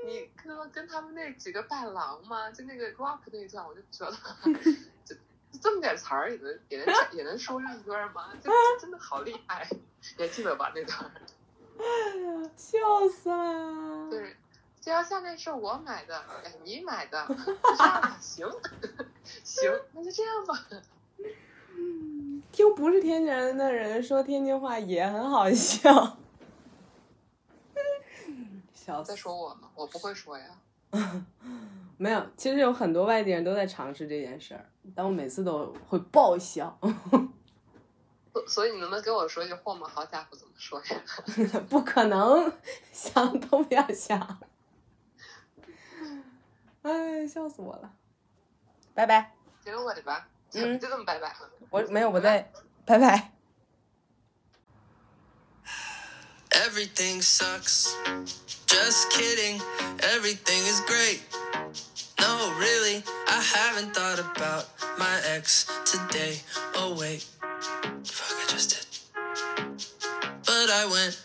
[0.06, 2.50] 你跟跟他们那几个伴郎吗？
[2.50, 4.14] 就那个 rock 那一段，我就觉得
[5.06, 5.16] 就。
[5.60, 8.32] 这么点词儿也能也能 也能说上一段吗？
[8.42, 8.50] 就
[8.80, 9.68] 真的好厉害！
[10.16, 11.10] 你还记得吧那段？
[12.56, 12.78] 笑
[13.08, 14.08] 死了！
[14.10, 14.36] 对，
[14.80, 18.48] 这条项链是我买的，哎，你买的，这样吧，行，
[19.44, 20.66] 行，那就这样吧。
[22.52, 26.16] 听不是天津人的人说天津话也很好笑。
[28.72, 29.68] 笑在说我吗？
[29.74, 30.46] 我不会说呀。
[31.98, 36.78] 没有，其实有很多外地人都在尝试这件事儿，但我每次都会爆笑。
[38.46, 39.88] 所以你能不能给我说一句“货吗？
[39.88, 41.02] 好家伙，怎么说呀？
[41.70, 42.52] 不可能，
[42.92, 44.38] 想都不要想。
[46.82, 47.90] 哎，笑死我了！
[48.94, 49.34] 拜拜。
[49.64, 50.28] 结个尾吧。
[50.52, 51.34] 嗯，就这么拜拜。
[51.70, 52.52] 我没有，我在
[52.84, 53.32] 拜拜。
[56.50, 57.94] Everything sucks.
[58.66, 59.60] Just kidding.
[59.98, 61.20] Everything is great.
[62.20, 66.40] No, really, I haven't thought about my ex today.
[66.74, 67.24] Oh, wait.
[68.04, 68.86] Fuck, I just did.
[70.46, 71.20] But I went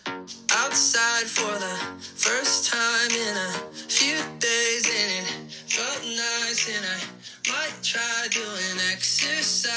[0.52, 1.76] outside for the
[2.16, 3.52] first time in a
[3.88, 7.00] few days, and it felt nice, and I
[7.52, 9.72] might try doing exercise.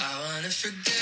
[0.00, 0.99] I wanna forget